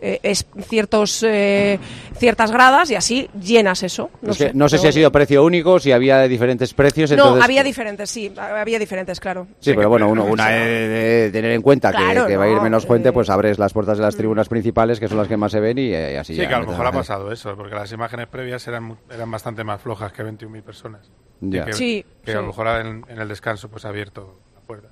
eh, 0.03 0.19
es, 0.23 0.47
ciertos, 0.67 1.23
eh, 1.23 1.79
ciertas 2.17 2.51
gradas 2.51 2.91
y 2.91 2.95
así 2.95 3.29
llenas 3.39 3.83
eso. 3.83 4.11
No 4.23 4.33
es 4.33 4.39
sé, 4.39 4.47
que 4.49 4.55
no 4.55 4.69
sé 4.69 4.79
si 4.79 4.87
ha 4.87 4.93
sido 4.93 5.13
precio 5.13 5.45
único, 5.45 5.79
si 5.79 5.93
había 5.93 6.23
diferentes 6.23 6.73
precios. 6.73 7.11
No, 7.13 7.43
había 7.43 7.63
diferentes, 7.63 8.09
sí, 8.11 8.33
había 8.37 8.79
diferentes, 8.79 9.21
claro. 9.21 9.47
Sí, 9.61 9.75
pero 9.75 9.91
bueno, 9.91 10.09
uno, 10.09 10.25
una 10.25 10.49
de 10.49 11.31
tener 11.33 11.53
en 11.53 11.61
cuenta 11.61 11.91
Claro, 11.91 12.23
que, 12.27 12.33
que 12.33 12.37
va 12.39 12.45
a 12.45 12.49
ir 12.49 12.57
no, 12.57 12.63
menos 12.63 12.87
gente, 12.87 13.13
pues 13.13 13.29
abres 13.29 13.59
las 13.59 13.73
puertas 13.73 13.99
de 13.99 14.05
las 14.05 14.17
tribunas 14.17 14.49
principales, 14.49 14.99
que 14.99 15.09
son 15.09 15.19
las 15.19 15.29
que 15.29 15.37
más 15.37 15.53
se 15.53 15.61
ven, 15.61 15.79
y 15.79 15.93
eh, 15.93 16.19
así 16.19 16.35
Sí, 16.35 16.41
ya 16.41 16.49
que 16.49 16.55
a 16.55 16.61
lo 16.61 16.67
mejor 16.67 16.87
ha 16.87 16.93
pasado 16.93 17.31
eso, 17.31 17.55
porque 17.57 17.75
las 17.75 17.93
imágenes 17.93 18.27
previas 18.29 18.67
eran, 18.69 18.97
eran 19.11 19.31
bastante 19.31 19.65
más 19.65 19.83
flojas 19.83 20.13
que 20.13 20.23
21.000 20.51 20.63
personas. 20.63 21.11
Ya. 21.41 21.65
Que, 21.65 21.73
Sí, 21.73 22.05
que 22.25 22.33
sí. 22.33 22.37
a 22.37 22.41
lo 22.41 22.49
mejor 22.49 22.67
en, 22.69 23.05
en 23.09 23.19
el 23.19 23.29
descanso 23.29 23.71
pues 23.71 23.85
ha 23.85 23.89
abierto 23.89 24.39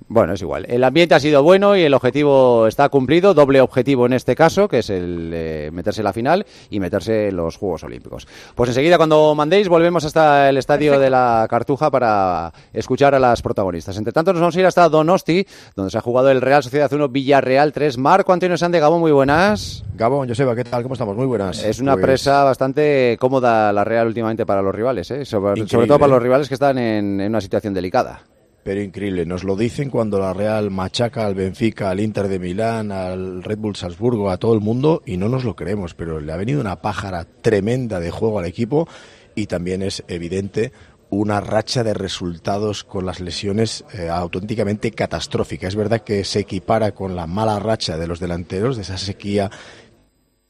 Bueno, 0.07 0.33
es 0.33 0.41
igual. 0.41 0.65
El 0.67 0.83
ambiente 0.83 1.15
ha 1.15 1.19
sido 1.19 1.43
bueno 1.43 1.75
y 1.75 1.81
el 1.83 1.93
objetivo 1.93 2.67
está 2.67 2.89
cumplido. 2.89 3.33
Doble 3.33 3.61
objetivo 3.61 4.05
en 4.05 4.13
este 4.13 4.35
caso, 4.35 4.67
que 4.67 4.79
es 4.79 4.89
el 4.89 5.31
eh, 5.33 5.69
meterse 5.71 6.01
en 6.01 6.05
la 6.05 6.13
final 6.13 6.45
y 6.69 6.79
meterse 6.79 7.27
en 7.29 7.35
los 7.37 7.57
Juegos 7.57 7.83
Olímpicos. 7.83 8.27
Pues 8.55 8.69
enseguida, 8.69 8.97
cuando 8.97 9.33
mandéis, 9.35 9.69
volvemos 9.69 10.03
hasta 10.05 10.49
el 10.49 10.57
estadio 10.57 10.99
de 10.99 11.09
la 11.09 11.47
Cartuja 11.49 11.91
para 11.91 12.51
escuchar 12.73 13.15
a 13.15 13.19
las 13.19 13.41
protagonistas. 13.41 13.97
Entre 13.97 14.13
tanto, 14.13 14.33
nos 14.33 14.41
vamos 14.41 14.55
a 14.55 14.59
ir 14.59 14.65
hasta 14.65 14.89
Donosti, 14.89 15.45
donde 15.75 15.91
se 15.91 15.97
ha 15.97 16.01
jugado 16.01 16.29
el 16.31 16.41
Real 16.41 16.63
Sociedad 16.63 16.91
1 16.91 17.09
Villarreal 17.09 17.71
3. 17.71 17.97
Marco 17.97 18.33
Antonio 18.33 18.57
Sande, 18.57 18.79
Gabón, 18.79 18.99
muy 18.99 19.11
buenas. 19.11 19.83
Gabón, 19.95 20.27
Joseba, 20.27 20.55
¿qué 20.55 20.63
tal? 20.63 20.83
¿Cómo 20.83 20.93
estamos? 20.93 21.15
Muy 21.15 21.25
buenas. 21.25 21.63
Es 21.63 21.79
una 21.79 21.93
Pues, 21.93 22.05
presa 22.05 22.43
bastante 22.43 23.17
cómoda 23.19 23.71
la 23.73 23.83
Real 23.83 24.07
últimamente 24.07 24.45
para 24.45 24.61
los 24.61 24.73
rivales, 24.73 25.11
¿eh? 25.11 25.25
sobre, 25.25 25.65
todo 25.65 25.99
para 25.99 26.13
los 26.13 26.21
rivales 26.23 26.47
que 26.47 26.53
están 26.53 26.77
en, 26.77 27.19
en 27.21 27.29
una 27.29 27.41
situación 27.41 27.73
delicada. 27.73 28.21
Pero 28.69 28.83
increíble, 28.83 29.25
nos 29.25 29.43
lo 29.43 29.55
dicen 29.55 29.89
cuando 29.89 30.19
la 30.19 30.31
Real 30.31 30.69
machaca 30.69 31.25
al 31.25 31.33
Benfica, 31.33 31.89
al 31.89 31.99
Inter 31.99 32.27
de 32.27 32.37
Milán, 32.37 32.91
al 32.91 33.41
Red 33.41 33.57
Bull 33.57 33.75
Salzburgo, 33.75 34.29
a 34.29 34.37
todo 34.37 34.53
el 34.53 34.59
mundo 34.59 35.01
y 35.07 35.17
no 35.17 35.27
nos 35.27 35.43
lo 35.43 35.55
creemos, 35.55 35.95
pero 35.95 36.19
le 36.19 36.31
ha 36.31 36.37
venido 36.37 36.61
una 36.61 36.79
pájara 36.79 37.25
tremenda 37.25 37.99
de 37.99 38.11
juego 38.11 38.37
al 38.37 38.45
equipo 38.45 38.87
y 39.33 39.47
también 39.47 39.81
es 39.81 40.03
evidente 40.07 40.71
una 41.09 41.41
racha 41.41 41.83
de 41.83 41.95
resultados 41.95 42.83
con 42.83 43.07
las 43.07 43.19
lesiones 43.19 43.85
eh, 43.91 44.07
auténticamente 44.07 44.91
catastrófica. 44.91 45.67
Es 45.67 45.75
verdad 45.75 46.01
que 46.01 46.23
se 46.23 46.41
equipara 46.41 46.91
con 46.91 47.15
la 47.15 47.25
mala 47.25 47.57
racha 47.57 47.97
de 47.97 48.05
los 48.05 48.19
delanteros, 48.19 48.75
de 48.75 48.83
esa 48.83 48.99
sequía 48.99 49.49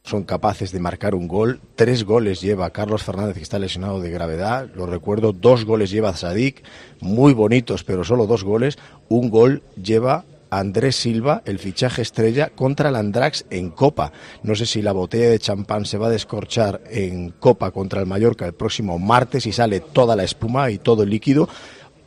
son 0.03 0.24
capaces 0.24 0.72
de 0.72 0.79
marcar 0.79 1.15
un 1.15 1.27
gol. 1.27 1.60
Tres 1.75 2.04
goles 2.04 2.41
lleva 2.41 2.71
Carlos 2.71 3.04
Fernández, 3.04 3.36
que 3.36 3.43
está 3.43 3.60
lesionado 3.60 4.02
de 4.02 4.12
gravedad. 4.12 4.69
Lo 4.76 4.86
recuerdo, 4.86 5.34
dos 5.34 5.65
goles 5.65 5.91
lleva 5.91 6.15
Sadik, 6.15 6.63
muy 7.00 7.34
bonitos, 7.34 7.84
pero 7.84 8.04
solo 8.04 8.26
dos 8.26 8.43
goles. 8.43 8.78
Un 9.08 9.30
gol 9.30 9.62
lleva 9.82 10.26
Andrés 10.50 10.95
Silva, 10.95 11.43
el 11.45 11.60
fichaje 11.60 12.02
estrella, 12.02 12.50
contra 12.50 12.89
el 12.89 12.95
Andrax 12.95 13.45
en 13.50 13.69
Copa. 13.69 14.12
No 14.43 14.56
sé 14.56 14.65
si 14.65 14.82
la 14.82 14.91
botella 14.91 15.30
de 15.30 15.39
champán 15.39 15.86
se 15.86 15.97
va 15.97 16.08
a 16.08 16.12
descorchar 16.12 16.82
en 16.89 17.32
Copa 17.32 17.71
contra 17.71 18.00
el 18.02 18.08
Mallorca 18.08 18.45
el 18.45 18.54
próximo 18.54 18.97
martes 18.97 19.45
y 19.45 19.52
sale 19.52 19.80
toda 19.80 20.15
la 20.15 20.23
espuma 20.23 20.71
y 20.71 20.80
todo 20.80 21.04
el 21.04 21.10
líquido 21.10 21.47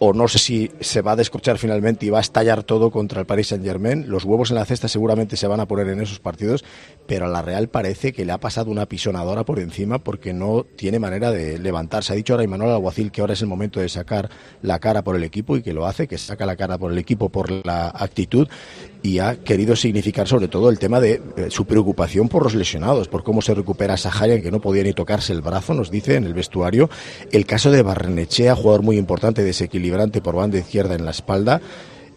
o 0.05 0.13
no 0.13 0.27
sé 0.27 0.41
si 0.41 0.73
se 0.81 1.01
va 1.01 1.13
a 1.13 1.17
descorchar 1.17 1.59
finalmente 1.59 2.05
y 2.05 2.11
va 2.11 2.19
a 2.19 2.23
estallar 2.23 2.65
todo 2.65 2.91
contra 2.91 3.21
el 3.21 3.27
Paris 3.27 3.47
Saint 3.47 3.65
Germain. 3.65 4.09
Los 4.09 4.25
huevos 4.25 4.51
en 4.51 4.57
la 4.57 4.65
cesta 4.65 4.89
seguramente 4.89 5.37
se 5.37 5.47
van 5.47 5.61
a 5.61 5.69
poner 5.69 5.87
en 5.91 6.01
esos 6.01 6.19
partidos, 6.19 6.65
pero 7.07 7.27
a 7.27 7.29
la 7.29 7.41
Real 7.41 7.69
parece 7.69 8.13
que 8.13 8.25
le 8.25 8.33
ha 8.33 8.41
pasado 8.41 8.73
una 8.73 8.87
pisonadora 8.87 9.45
por 9.45 9.61
encima 9.61 10.01
porque 10.01 10.33
no 10.33 10.67
tiene 10.75 10.99
manera 10.99 11.31
de 11.31 11.57
levantarse. 11.57 12.13
Ha 12.13 12.17
dicho 12.17 12.33
ahora 12.33 12.43
Imanol 12.43 12.71
Alguacil 12.71 13.13
que 13.13 13.21
ahora 13.21 13.35
es 13.35 13.43
el 13.43 13.47
momento 13.47 13.79
de 13.79 13.89
sacar 13.89 14.29
la 14.61 14.81
cara 14.81 15.05
por 15.05 15.15
el 15.15 15.23
equipo 15.23 15.57
y 15.57 15.63
que 15.63 15.73
lo 15.73 15.87
hace, 15.87 16.09
que 16.09 16.19
saca 16.19 16.47
la 16.47 16.57
cara 16.57 16.79
por 16.79 16.91
el 16.91 16.99
equipo 16.99 17.29
por 17.29 17.65
la 17.65 17.87
actitud 17.95 18.49
y 19.03 19.19
ha 19.19 19.37
querido 19.37 19.75
significar 19.77 20.29
sobre 20.29 20.49
todo 20.49 20.71
el 20.71 20.79
tema 20.79 21.01
de 21.01 21.21
eh, 21.37 21.47
su 21.51 21.65
preocupación 21.65 22.29
por 22.29 22.45
los 22.45 22.55
lesionados, 22.55 23.09
por 23.09 23.25
cómo 23.25 23.43
se 23.43 23.55
recupera 23.55 23.97
Saharian, 23.97 24.43
que 24.43 24.51
no 24.51 24.61
podía 24.61 24.85
ni 24.85 24.93
tocarse 24.93 25.33
el 25.33 25.43
brazo, 25.43 25.75
nos 25.75 25.91
dice 25.91 26.17
en 26.17 26.25
el 26.25 26.35
vestuario. 26.35 26.89
El 27.31 27.47
caso 27.47 27.71
de 27.71 27.83
Barrenechea, 27.83 28.55
jugador 28.55 28.83
muy 28.83 28.99
importante, 28.99 29.43
desequilibrante 29.43 30.21
por 30.21 30.37
banda 30.37 30.59
izquierda 30.59 30.95
en 30.95 31.05
la 31.05 31.11
espalda. 31.11 31.61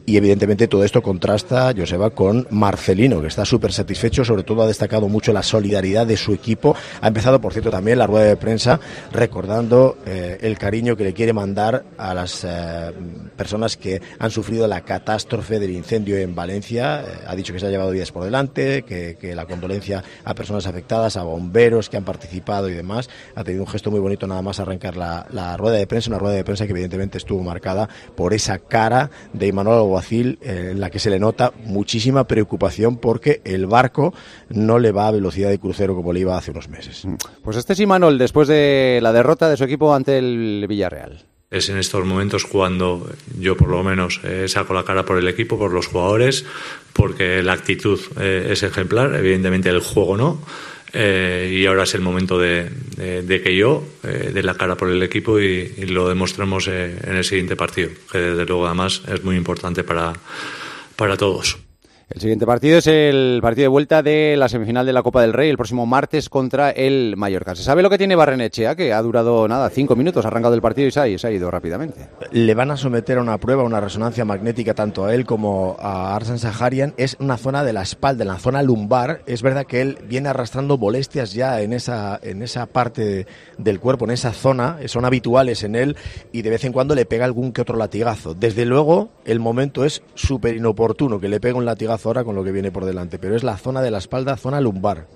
Y 0.07 0.17
evidentemente 0.17 0.67
todo 0.67 0.83
esto 0.83 1.01
contrasta, 1.01 1.73
Joseba, 1.75 2.11
con 2.11 2.45
Marcelino, 2.51 3.21
que 3.21 3.27
está 3.27 3.43
súper 3.43 3.73
satisfecho, 3.73 4.23
sobre 4.23 4.43
todo 4.43 4.61
ha 4.61 4.67
destacado 4.67 5.07
mucho 5.09 5.33
la 5.33 5.41
solidaridad 5.41 6.05
de 6.05 6.15
su 6.15 6.31
equipo. 6.31 6.75
Ha 7.01 7.07
empezado, 7.07 7.41
por 7.41 7.53
cierto, 7.53 7.71
también 7.71 7.97
la 7.97 8.05
rueda 8.05 8.25
de 8.25 8.37
prensa 8.37 8.79
recordando 9.11 9.97
eh, 10.05 10.37
el 10.41 10.59
cariño 10.59 10.95
que 10.95 11.05
le 11.05 11.13
quiere 11.13 11.33
mandar 11.33 11.85
a 11.97 12.13
las 12.13 12.43
eh, 12.43 12.91
personas 13.35 13.77
que 13.77 13.99
han 14.19 14.29
sufrido 14.29 14.67
la 14.67 14.81
catástrofe 14.81 15.57
del 15.59 15.71
incendio 15.71 16.17
en 16.17 16.35
Valencia. 16.35 17.01
Eh, 17.01 17.05
ha 17.25 17.35
dicho 17.35 17.51
que 17.51 17.59
se 17.59 17.65
ha 17.65 17.71
llevado 17.71 17.89
vidas 17.89 18.11
por 18.11 18.25
delante, 18.25 18.83
que, 18.83 19.15
la 19.35 19.47
condolencia 19.47 20.03
a 20.23 20.35
personas 20.35 20.67
afectadas, 20.67 21.17
a 21.17 21.23
bomberos 21.23 21.89
que 21.89 21.97
han 21.97 22.05
participado 22.05 22.69
y 22.69 22.73
demás. 22.73 23.09
Ha 23.33 23.43
tenido 23.43 23.63
un 23.63 23.69
gesto 23.69 23.89
muy 23.89 23.99
bonito 23.99 24.27
nada 24.27 24.43
más 24.43 24.59
arrancar 24.59 24.95
la, 24.95 25.25
la 25.31 25.57
rueda 25.57 25.77
de 25.77 25.87
prensa, 25.87 26.11
una 26.11 26.19
rueda 26.19 26.35
de 26.35 26.43
prensa 26.43 26.65
que 26.65 26.71
evidentemente 26.71 27.17
estuvo 27.17 27.41
marcada 27.41 27.89
por 28.15 28.33
esa 28.33 28.59
cara 28.59 29.09
de 29.33 29.47
Imanol 29.47 29.94
Alguacil 29.95 30.39
eh, 30.41 30.71
en 30.71 30.81
la 30.81 30.89
que 30.89 30.99
se 30.99 31.09
le 31.09 31.19
nota 31.19 31.53
muchísima 31.63 32.27
preocupación 32.27 32.97
porque 32.97 33.39
el 33.45 33.65
barco 33.65 34.13
no 34.49 34.77
le 34.77 34.91
va 34.91 35.07
a 35.07 35.11
velocidad 35.11 35.49
de 35.49 35.57
crucero 35.57 35.95
como 35.95 36.11
le 36.11 36.19
iba 36.19 36.37
hace 36.37 36.51
unos 36.51 36.67
meses. 36.67 37.07
Pues 37.41 37.55
este 37.55 37.71
es 37.73 37.79
Imanol 37.79 38.17
después 38.17 38.49
de 38.49 38.99
la 39.01 39.13
derrota 39.13 39.49
de 39.49 39.55
su 39.55 39.63
equipo 39.63 39.95
ante 39.95 40.17
el 40.17 40.65
Villarreal. 40.67 41.23
Es 41.49 41.69
en 41.69 41.77
estos 41.77 42.03
momentos 42.03 42.43
cuando 42.43 43.09
yo 43.39 43.55
por 43.55 43.69
lo 43.69 43.83
menos 43.83 44.19
eh, 44.25 44.49
saco 44.49 44.73
la 44.73 44.83
cara 44.83 45.05
por 45.05 45.17
el 45.17 45.29
equipo, 45.29 45.57
por 45.57 45.71
los 45.71 45.87
jugadores, 45.87 46.43
porque 46.91 47.41
la 47.41 47.53
actitud 47.53 47.97
eh, 48.19 48.49
es 48.51 48.63
ejemplar, 48.63 49.15
evidentemente 49.15 49.69
el 49.69 49.79
juego 49.79 50.17
no. 50.17 50.41
Eh, 50.97 51.49
y 51.51 51.65
ahora 51.65 51.83
es 51.83 51.93
el 51.93 51.99
momento 51.99 52.39
de, 52.39 52.69
que 52.95 53.55
yo 53.55 53.83
eh, 54.03 54.31
dé 54.33 54.41
la 54.43 54.53
cara 54.53 54.77
por 54.77 54.89
el 54.89 55.03
equipo 55.03 55.41
y, 55.41 55.73
y 55.75 55.85
lo 55.87 56.07
demostremos 56.07 56.69
eh, 56.69 56.97
en 57.03 57.17
el 57.17 57.25
siguiente 57.25 57.57
partido, 57.57 57.89
que 58.09 58.17
desde 58.17 58.45
luego 58.45 58.65
además 58.65 59.01
es 59.05 59.21
muy 59.21 59.35
importante 59.35 59.83
para, 59.83 60.13
para 60.95 61.17
todos. 61.17 61.64
El 62.07 62.21
siguiente 62.21 62.45
partido 62.45 62.77
es 62.77 62.85
el 62.85 63.39
partido 63.41 63.63
de 63.63 63.69
vuelta 63.69 64.03
de 64.03 64.35
la 64.37 64.47
semifinal 64.47 64.85
de 64.85 64.93
la 64.93 65.01
Copa 65.01 65.23
del 65.23 65.33
Rey 65.33 65.49
el 65.49 65.57
próximo 65.57 65.87
martes 65.87 66.29
contra 66.29 66.69
el 66.69 67.15
Mallorca. 67.17 67.55
¿Se 67.55 67.63
sabe 67.63 67.81
lo 67.81 67.89
que 67.89 67.97
tiene 67.97 68.15
Barrenechea? 68.15 68.75
Que 68.75 68.93
ha 68.93 69.01
durado 69.01 69.47
nada, 69.47 69.71
cinco 69.71 69.95
minutos, 69.95 70.23
ha 70.23 70.27
arrancado 70.27 70.53
el 70.53 70.61
partido 70.61 70.87
y 70.87 70.91
se 70.91 70.99
ha, 70.99 71.17
se 71.17 71.27
ha 71.27 71.31
ido 71.31 71.49
rápidamente. 71.49 72.07
Le 72.31 72.53
van 72.53 72.69
a 72.69 72.77
someter 72.77 73.17
a 73.17 73.21
una 73.23 73.39
prueba, 73.39 73.63
una 73.63 73.81
resonancia 73.81 74.23
magnética 74.23 74.75
tanto 74.75 75.05
a 75.05 75.15
él 75.15 75.25
como 75.25 75.77
a 75.79 76.15
Arsen 76.15 76.37
Saharian. 76.37 76.93
Es 76.97 77.17
una 77.19 77.37
zona 77.37 77.63
de 77.63 77.73
la 77.73 77.81
espalda, 77.81 78.21
en 78.21 78.27
la 78.27 78.37
zona 78.37 78.61
lumbar. 78.61 79.23
Es 79.25 79.41
verdad 79.41 79.65
que 79.65 79.81
él 79.81 79.97
viene 80.07 80.29
arrastrando 80.29 80.77
molestias 80.77 81.33
ya 81.33 81.59
en 81.61 81.73
esa, 81.73 82.19
en 82.21 82.43
esa 82.43 82.67
parte 82.67 83.25
del 83.57 83.79
cuerpo, 83.79 84.05
en 84.05 84.11
esa 84.11 84.31
zona. 84.31 84.77
Son 84.85 85.05
habituales 85.05 85.63
en 85.63 85.75
él 85.75 85.97
y 86.31 86.43
de 86.43 86.51
vez 86.51 86.65
en 86.65 86.71
cuando 86.71 86.93
le 86.93 87.07
pega 87.07 87.25
algún 87.25 87.51
que 87.51 87.61
otro 87.61 87.77
latigazo. 87.77 88.35
Desde 88.35 88.65
luego, 88.65 89.09
el 89.25 89.39
momento 89.39 89.83
es 89.83 90.03
súper 90.13 90.55
inoportuno 90.55 91.19
que 91.19 91.29
le 91.29 91.39
pegue 91.39 91.55
un 91.55 91.65
latigazo 91.65 91.94
ahora 92.03 92.23
con 92.23 92.35
lo 92.35 92.43
que 92.43 92.51
viene 92.51 92.71
por 92.71 92.85
delante, 92.85 93.19
pero 93.19 93.35
es 93.35 93.43
la 93.43 93.57
zona 93.57 93.81
de 93.81 93.91
la 93.91 93.99
espalda, 93.99 94.37
zona 94.37 94.59
lumbar. 94.59 95.07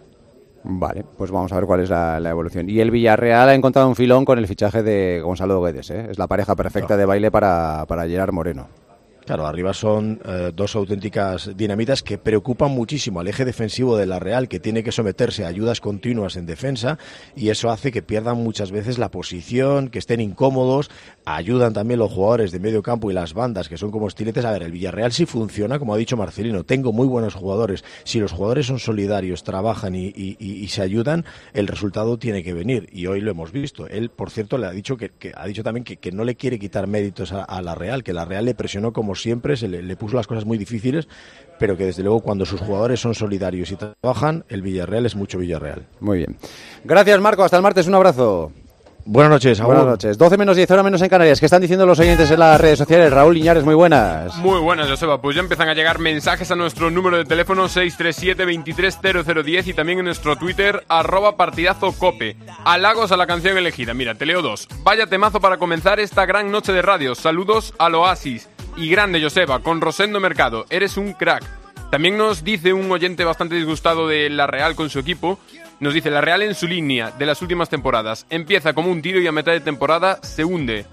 Vale, 0.64 1.06
pues 1.18 1.32
vamos 1.32 1.52
a 1.52 1.56
ver 1.56 1.66
cuál 1.66 1.82
es 1.82 1.90
la, 1.90 2.20
la, 2.20 2.30
evolución. 2.30 2.70
Y 2.70 2.80
el 2.80 2.92
Villarreal 2.92 3.50
ha 3.50 3.54
encontrado 3.56 3.88
un 3.88 3.96
filón 3.96 4.26
con 4.26 4.38
el 4.38 4.48
fichaje 4.48 4.84
de 4.84 5.22
Gonzalo 5.24 5.62
Guedes. 5.62 5.90
¿eh? 5.90 6.08
Es 6.12 6.20
la 6.20 6.28
pareja 6.28 6.56
perfecta 6.56 6.98
de 6.98 7.06
baile 7.06 7.32
para, 7.32 7.86
para 7.88 8.08
Gerard 8.08 8.34
Moreno. 8.34 8.68
Claro, 9.30 9.46
arriba 9.46 9.76
son 9.76 10.20
eh, 10.26 10.52
dos 10.56 10.76
auténticas 10.76 11.56
dinamitas 11.56 12.02
que 12.02 12.18
preocupan 12.18 12.72
muchísimo 12.72 13.20
al 13.20 13.28
eje 13.28 13.46
defensivo 13.46 13.96
de 13.96 14.08
la 14.08 14.18
Real, 14.18 14.48
que 14.48 14.60
tiene 14.60 14.84
que 14.84 14.92
someterse 14.92 15.46
a 15.46 15.50
ayudas 15.50 15.82
continuas 15.82 16.36
en 16.36 16.48
defensa, 16.48 16.98
y 17.36 17.50
eso 17.50 17.70
hace 17.70 17.92
que 17.92 18.02
pierdan 18.02 18.38
muchas 18.38 18.72
veces 18.72 18.98
la 18.98 19.12
posición, 19.12 19.90
que 19.90 20.00
estén 20.00 20.20
incómodos. 20.20 20.90
Ayudan 21.26 21.74
también 21.74 22.00
los 22.00 22.12
jugadores 22.12 22.52
de 22.52 22.60
medio 22.60 22.82
campo 22.82 23.12
y 23.12 23.14
las 23.14 23.36
bandas, 23.36 23.70
que 23.70 23.78
son 23.78 23.92
como 23.92 24.08
estiletes. 24.08 24.46
A 24.46 24.52
ver, 24.52 24.64
el 24.64 24.72
Villarreal 24.72 25.12
sí 25.12 25.28
funciona, 25.28 25.78
como 25.78 25.94
ha 25.94 25.98
dicho 25.98 26.18
Marcelino. 26.18 26.64
Tengo 26.64 26.92
muy 26.92 27.06
buenos 27.06 27.36
jugadores. 27.36 27.84
Si 28.06 28.20
los 28.20 28.32
jugadores 28.32 28.66
son 28.66 28.80
solidarios, 28.80 29.44
trabajan 29.44 29.94
y, 29.94 30.68
se 30.70 30.82
ayudan, 30.82 31.24
el 31.54 31.68
resultado 31.68 32.18
tiene 32.18 32.42
que 32.42 32.56
venir. 32.56 32.90
Y 32.92 33.06
hoy 33.06 33.22
lo 33.22 33.30
hemos 33.30 33.52
visto. 33.52 33.86
Él, 33.86 34.10
por 34.10 34.32
cierto, 34.32 34.58
le 34.58 34.66
ha 34.66 34.72
dicho 34.72 34.98
que, 34.98 35.12
ha 35.36 35.46
dicho 35.46 35.62
también 35.64 35.84
que, 35.84 35.98
que, 35.98 36.12
no 36.12 36.24
le 36.24 36.34
quiere 36.34 36.58
quitar 36.58 36.88
méritos 36.88 37.32
a, 37.32 37.44
a 37.44 37.62
la 37.62 37.76
Real, 37.76 38.04
que 38.04 38.12
la 38.12 38.26
Real 38.26 38.46
le 38.46 38.56
presionó 38.56 38.92
como 38.92 39.14
siempre, 39.22 39.58
se 39.58 39.68
le, 39.68 39.82
le, 39.82 39.96
puso 39.96 40.16
las 40.16 40.28
cosas 40.28 40.46
muy 40.46 40.58
difíciles, 40.58 41.08
pero 41.60 41.78
que 41.78 41.86
desde 41.86 42.04
luego 42.04 42.22
cuando 42.22 42.46
sus 42.46 42.62
jugadores 42.62 43.00
son 43.00 43.16
solidarios 43.16 43.72
y 43.72 43.76
trabajan, 43.76 44.46
el 44.50 44.62
Villarreal 44.62 45.06
es 45.06 45.16
mucho 45.16 45.38
Villarreal. 45.38 45.86
Muy 46.00 46.20
bien. 46.20 46.38
Gracias, 46.84 47.20
Marco. 47.20 47.44
Hasta 47.44 47.58
el 47.58 47.64
martes. 47.64 47.88
Un 47.88 47.96
abrazo. 47.96 48.52
Buenas 49.12 49.32
noches, 49.32 49.60
Buenas 49.62 49.86
noches. 49.86 50.18
12 50.20 50.38
menos 50.38 50.56
10, 50.56 50.70
hora 50.70 50.84
menos 50.84 51.02
en 51.02 51.10
Canarias. 51.10 51.40
¿Qué 51.40 51.48
están 51.48 51.62
diciendo 51.62 51.86
los 51.86 52.00
oyentes 52.00 52.30
en 52.30 52.40
las 52.40 52.62
redes 52.62 52.78
sociales? 52.78 53.12
Raúl 53.12 53.38
Iñares, 53.38 53.64
muy 53.64 53.74
buenas. 53.74 54.36
Muy 54.38 54.60
buenas, 54.60 54.88
Joseba. 54.88 55.20
Pues 55.20 55.36
ya 55.36 55.42
empiezan 55.42 55.68
a 55.68 55.74
llegar 55.74 55.98
mensajes 55.98 56.52
a 56.52 56.56
nuestro 56.56 56.92
número 56.92 57.18
de 57.18 57.26
teléfono 57.26 57.68
637-230010 57.70 59.68
y 59.68 59.74
también 59.74 59.98
en 59.98 60.06
nuestro 60.06 60.36
Twitter, 60.36 60.84
arroba 60.90 61.38
partidazo 61.38 61.92
cope. 61.94 62.38
Halagos 62.66 63.12
a 63.12 63.18
la 63.18 63.26
canción 63.26 63.58
elegida. 63.58 63.96
Mira, 63.96 64.14
te 64.14 64.28
leo 64.28 64.44
dos. 64.44 64.68
Vaya 64.84 65.08
temazo 65.08 65.40
para 65.40 65.58
comenzar 65.58 66.00
esta 66.00 66.28
gran 66.28 66.52
noche 66.52 66.72
de 66.72 66.84
radio. 66.84 67.16
Saludos 67.16 67.74
al 67.80 67.96
Oasis. 67.96 68.48
Y 68.80 68.88
grande, 68.90 69.22
Joseba, 69.22 69.60
con 69.60 69.82
Rosendo 69.82 70.22
Mercado. 70.22 70.66
Eres 70.70 70.96
un 70.96 71.12
crack. 71.12 71.44
También 71.92 72.18
nos 72.18 72.46
dice 72.46 72.72
un 72.72 72.90
oyente 72.90 73.26
bastante 73.26 73.56
disgustado 73.56 74.08
de 74.08 74.30
La 74.30 74.48
Real 74.48 74.74
con 74.74 74.90
su 74.90 75.00
equipo. 75.00 75.38
Nos 75.82 75.94
dice, 75.94 76.10
La 76.10 76.22
Real 76.22 76.44
en 76.44 76.56
su 76.56 76.66
línea 76.66 77.12
de 77.12 77.26
las 77.26 77.42
últimas 77.42 77.68
temporadas. 77.68 78.26
Empieza 78.30 78.72
como 78.72 78.90
un 78.90 79.02
tiro 79.02 79.20
y 79.20 79.28
a 79.28 79.34
mitad 79.34 79.52
de 79.52 79.60
temporada 79.60 80.20
se 80.24 80.46
hunde. 80.46 80.86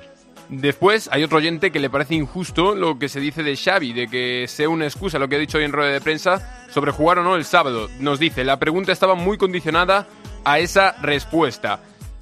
Después 0.48 1.08
hay 1.12 1.22
otro 1.22 1.38
oyente 1.38 1.70
que 1.70 1.78
le 1.78 1.88
parece 1.88 2.16
injusto 2.16 2.74
lo 2.74 2.98
que 2.98 3.08
se 3.08 3.20
dice 3.20 3.44
de 3.44 3.56
Xavi, 3.56 3.92
de 3.92 4.08
que 4.08 4.46
sea 4.48 4.68
una 4.68 4.86
excusa 4.86 5.20
lo 5.20 5.28
que 5.28 5.36
ha 5.36 5.40
dicho 5.40 5.58
hoy 5.58 5.64
en 5.64 5.72
rueda 5.72 5.92
de 5.92 6.00
prensa 6.00 6.66
sobre 6.68 6.90
jugar 6.90 7.20
o 7.20 7.22
no 7.22 7.36
el 7.36 7.44
sábado. 7.44 7.88
Nos 8.00 8.18
dice, 8.18 8.42
la 8.42 8.58
pregunta 8.58 8.90
estaba 8.90 9.14
muy 9.14 9.38
condicionada 9.38 10.08
a 10.44 10.58
esa 10.58 10.96
respuesta. 11.02 11.78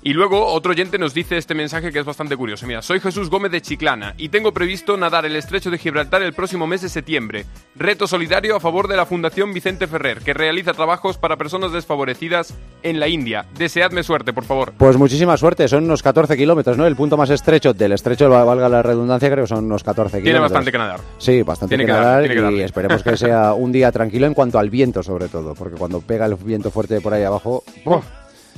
Y 0.06 0.12
luego 0.12 0.48
otro 0.48 0.72
oyente 0.72 0.98
nos 0.98 1.14
dice 1.14 1.38
este 1.38 1.54
mensaje 1.54 1.90
que 1.90 1.98
es 1.98 2.04
bastante 2.04 2.36
curioso. 2.36 2.66
Mira, 2.66 2.82
soy 2.82 3.00
Jesús 3.00 3.30
Gómez 3.30 3.50
de 3.52 3.62
Chiclana 3.62 4.12
y 4.18 4.28
tengo 4.28 4.52
previsto 4.52 4.98
nadar 4.98 5.24
el 5.24 5.34
estrecho 5.34 5.70
de 5.70 5.78
Gibraltar 5.78 6.20
el 6.20 6.34
próximo 6.34 6.66
mes 6.66 6.82
de 6.82 6.90
septiembre. 6.90 7.46
Reto 7.74 8.06
solidario 8.06 8.54
a 8.54 8.60
favor 8.60 8.86
de 8.86 8.98
la 8.98 9.06
Fundación 9.06 9.54
Vicente 9.54 9.86
Ferrer, 9.86 10.18
que 10.18 10.34
realiza 10.34 10.74
trabajos 10.74 11.16
para 11.16 11.38
personas 11.38 11.72
desfavorecidas 11.72 12.52
en 12.82 13.00
la 13.00 13.08
India. 13.08 13.46
Deseadme 13.56 14.02
suerte, 14.02 14.34
por 14.34 14.44
favor. 14.44 14.74
Pues 14.76 14.98
muchísima 14.98 15.38
suerte, 15.38 15.68
son 15.68 15.84
unos 15.84 16.02
14 16.02 16.36
kilómetros, 16.36 16.76
¿no? 16.76 16.86
El 16.86 16.96
punto 16.96 17.16
más 17.16 17.30
estrecho 17.30 17.72
del 17.72 17.92
estrecho, 17.92 18.28
valga 18.28 18.68
la 18.68 18.82
redundancia, 18.82 19.30
creo 19.30 19.44
que 19.44 19.48
son 19.48 19.64
unos 19.64 19.82
14 19.82 20.18
kilómetros. 20.18 20.24
Tiene 20.24 20.38
bastante 20.38 20.70
que 20.70 20.78
nadar. 20.78 21.00
Sí, 21.16 21.42
bastante 21.42 21.76
tiene 21.76 21.86
que, 21.90 21.98
nadar, 21.98 22.28
que 22.28 22.34
nadar 22.34 22.52
y 22.52 22.60
esperemos 22.60 23.02
que 23.02 23.16
sea 23.16 23.54
un 23.54 23.72
día 23.72 23.90
tranquilo 23.90 24.26
en 24.26 24.34
cuanto 24.34 24.58
al 24.58 24.68
viento, 24.68 25.02
sobre 25.02 25.28
todo, 25.28 25.54
porque 25.54 25.78
cuando 25.78 26.02
pega 26.02 26.26
el 26.26 26.34
viento 26.34 26.70
fuerte 26.70 27.00
por 27.00 27.14
ahí 27.14 27.22
abajo... 27.22 27.64
¡oh! 27.86 28.02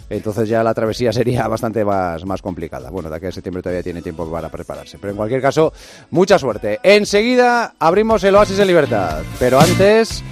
Entonces 0.08 0.48
ya 0.48 0.62
la 0.62 0.74
travesía 0.74 1.12
sería 1.12 1.46
bastante 1.48 1.84
más, 1.84 2.24
más 2.24 2.42
complicada. 2.42 2.90
Bueno, 2.90 3.10
de 3.10 3.16
aquí 3.16 3.26
a 3.26 3.32
septiembre 3.32 3.62
todavía 3.62 3.82
tiene 3.82 4.02
tiempo 4.02 4.30
para 4.30 4.48
prepararse. 4.48 4.98
Pero 4.98 5.10
en 5.12 5.16
cualquier 5.16 5.40
caso, 5.42 5.72
mucha 6.10 6.38
suerte. 6.38 6.80
Enseguida 6.82 7.74
abrimos 7.78 8.22
el 8.24 8.34
Oasis 8.34 8.56
de 8.56 8.66
Libertad. 8.66 9.22
Pero 9.38 9.60
antes 9.60 10.22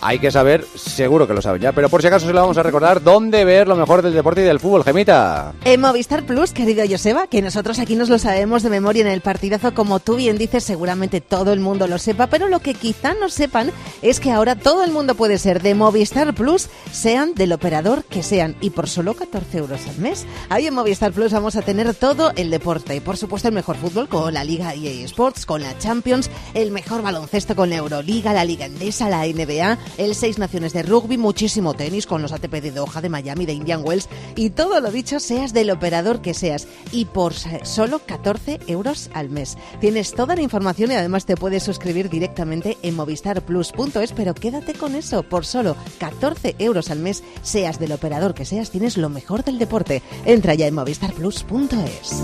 hay 0.00 0.18
que 0.18 0.30
saber, 0.30 0.66
seguro 0.74 1.26
que 1.26 1.34
lo 1.34 1.42
saben 1.42 1.62
ya, 1.62 1.72
pero 1.72 1.88
por 1.88 2.00
si 2.02 2.08
acaso 2.08 2.26
se 2.26 2.32
lo 2.32 2.40
vamos 2.40 2.58
a 2.58 2.62
recordar, 2.62 3.02
dónde 3.02 3.44
ver 3.44 3.68
lo 3.68 3.76
mejor 3.76 4.02
del 4.02 4.14
deporte 4.14 4.42
y 4.42 4.44
del 4.44 4.60
fútbol, 4.60 4.84
Gemita. 4.84 5.54
En 5.64 5.80
Movistar 5.80 6.24
Plus, 6.24 6.52
querido 6.52 6.84
Joseba, 6.88 7.26
que 7.26 7.42
nosotros 7.42 7.78
aquí 7.78 7.94
nos 7.94 8.08
lo 8.08 8.18
sabemos 8.18 8.62
de 8.62 8.70
memoria 8.70 9.02
en 9.02 9.08
el 9.08 9.20
partidazo, 9.20 9.74
como 9.74 10.00
tú 10.00 10.16
bien 10.16 10.38
dices, 10.38 10.64
seguramente 10.64 11.20
todo 11.20 11.52
el 11.52 11.60
mundo 11.60 11.86
lo 11.86 11.98
sepa, 11.98 12.26
pero 12.26 12.48
lo 12.48 12.60
que 12.60 12.74
quizá 12.74 13.14
no 13.14 13.28
sepan 13.28 13.70
es 14.02 14.20
que 14.20 14.32
ahora 14.32 14.56
todo 14.56 14.84
el 14.84 14.90
mundo 14.90 15.14
puede 15.14 15.38
ser 15.38 15.62
de 15.62 15.74
Movistar 15.74 16.34
Plus, 16.34 16.68
sean 16.90 17.34
del 17.34 17.52
operador 17.52 18.04
que 18.04 18.22
sean, 18.22 18.56
y 18.60 18.70
por 18.70 18.88
solo 18.88 19.14
14 19.14 19.58
euros 19.58 19.86
al 19.88 19.98
mes. 19.98 20.26
Ahí 20.48 20.66
en 20.66 20.74
Movistar 20.74 21.12
Plus 21.12 21.32
vamos 21.32 21.56
a 21.56 21.62
tener 21.62 21.94
todo 21.94 22.32
el 22.36 22.50
deporte, 22.50 22.96
y 22.96 23.00
por 23.00 23.16
supuesto 23.16 23.48
el 23.48 23.54
mejor 23.54 23.76
fútbol 23.76 24.08
con 24.08 24.34
la 24.34 24.44
Liga 24.44 24.74
EA 24.74 25.04
Sports, 25.04 25.46
con 25.46 25.62
la 25.62 25.78
Champions, 25.78 26.30
el 26.54 26.70
mejor 26.70 27.02
baloncesto 27.02 27.54
con 27.54 27.70
la 27.70 27.76
Euroliga, 27.76 28.32
la 28.32 28.44
Liga 28.44 28.66
Endesa, 28.66 29.08
la 29.08 29.26
NBA, 29.26 29.71
el 29.98 30.14
Seis 30.14 30.38
Naciones 30.38 30.72
de 30.72 30.82
Rugby, 30.82 31.18
muchísimo 31.18 31.74
tenis 31.74 32.06
con 32.06 32.22
los 32.22 32.32
ATP 32.32 32.54
de 32.60 32.70
Doha, 32.70 33.00
de 33.00 33.08
Miami, 33.08 33.46
de 33.46 33.52
Indian 33.52 33.82
Wells 33.84 34.08
y 34.36 34.50
todo 34.50 34.80
lo 34.80 34.90
dicho, 34.90 35.20
seas 35.20 35.52
del 35.52 35.70
operador 35.70 36.22
que 36.22 36.34
seas 36.34 36.66
y 36.90 37.06
por 37.06 37.34
solo 37.34 38.00
14 38.00 38.60
euros 38.66 39.10
al 39.14 39.30
mes. 39.30 39.56
Tienes 39.80 40.14
toda 40.14 40.36
la 40.36 40.42
información 40.42 40.90
y 40.90 40.94
además 40.94 41.26
te 41.26 41.36
puedes 41.36 41.62
suscribir 41.62 42.08
directamente 42.08 42.78
en 42.82 42.96
movistarplus.es, 42.96 44.12
pero 44.12 44.34
quédate 44.34 44.74
con 44.74 44.94
eso, 44.94 45.22
por 45.22 45.44
solo 45.44 45.76
14 45.98 46.56
euros 46.58 46.90
al 46.90 46.98
mes, 46.98 47.22
seas 47.42 47.78
del 47.78 47.92
operador 47.92 48.34
que 48.34 48.44
seas, 48.44 48.70
tienes 48.70 48.96
lo 48.96 49.08
mejor 49.08 49.44
del 49.44 49.58
deporte. 49.58 50.02
Entra 50.24 50.54
ya 50.54 50.66
en 50.66 50.74
movistarplus.es. 50.74 52.22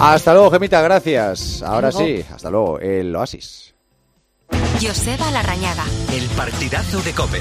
Hasta 0.00 0.34
luego, 0.34 0.50
Gemita, 0.50 0.82
gracias. 0.82 1.62
Ahora 1.62 1.92
sí, 1.92 2.24
hasta 2.32 2.50
luego, 2.50 2.80
el 2.80 3.14
Oasis. 3.14 3.71
Joseba 4.82 5.30
Larrañaga. 5.30 5.84
El 6.12 6.26
partidazo 6.30 7.00
de 7.02 7.12
Cope. 7.12 7.40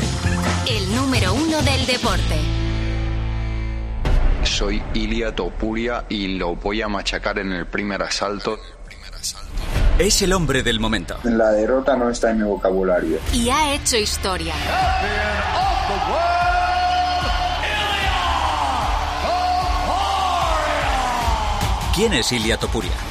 El 0.68 0.96
número 0.96 1.34
uno 1.34 1.60
del 1.64 1.88
deporte. 1.88 2.40
Soy 4.44 4.84
Ilia 4.94 5.34
Topuria 5.34 6.06
y 6.08 6.38
lo 6.38 6.56
voy 6.56 6.84
a 6.84 6.88
machacar 6.88 7.40
en 7.40 7.52
el 7.52 7.66
primer 7.66 8.04
asalto. 8.04 8.60
Es 9.98 10.22
el 10.22 10.34
hombre 10.34 10.62
del 10.62 10.80
momento. 10.80 11.18
La 11.24 11.50
derrota 11.50 11.98
no 11.98 12.12
está 12.12 12.30
en 12.30 12.38
mi 12.38 12.44
vocabulario. 12.44 13.18
Y 13.34 13.50
ha 13.50 13.74
hecho 13.74 13.98
historia. 13.98 14.54
¿Quién 21.96 22.14
es 22.14 22.32
Ilia 22.32 22.58
Topuria? 22.58 23.11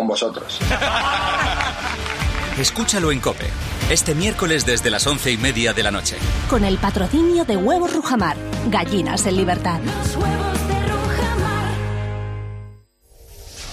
con 0.00 0.08
vosotros. 0.08 0.58
Escúchalo 2.58 3.12
en 3.12 3.20
Cope, 3.20 3.50
este 3.90 4.14
miércoles 4.14 4.64
desde 4.64 4.88
las 4.88 5.06
once 5.06 5.30
y 5.30 5.36
media 5.36 5.74
de 5.74 5.82
la 5.82 5.90
noche. 5.90 6.16
Con 6.48 6.64
el 6.64 6.78
patrocinio 6.78 7.44
de 7.44 7.58
Huevos 7.58 7.92
Rujamar, 7.92 8.38
gallinas 8.70 9.26
en 9.26 9.36
libertad. 9.36 9.78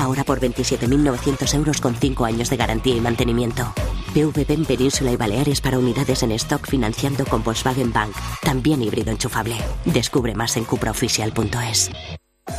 Ahora 0.00 0.24
por 0.24 0.40
27.900 0.40 1.54
euros 1.54 1.80
con 1.80 1.94
5 1.94 2.24
años 2.24 2.48
de 2.48 2.56
garantía 2.56 2.96
y 2.96 3.00
mantenimiento. 3.02 3.74
PVP 4.14 4.54
en 4.54 4.64
Península 4.64 5.12
y 5.12 5.16
Baleares 5.16 5.60
para 5.60 5.78
unidades 5.78 6.22
en 6.22 6.32
stock 6.32 6.66
financiando 6.66 7.26
con 7.26 7.44
Volkswagen 7.44 7.92
Bank. 7.92 8.16
También 8.42 8.80
híbrido 8.80 9.10
enchufable. 9.10 9.56
Descubre 9.84 10.34
más 10.34 10.56
en 10.56 10.64
cupraoficial.es. 10.64 11.90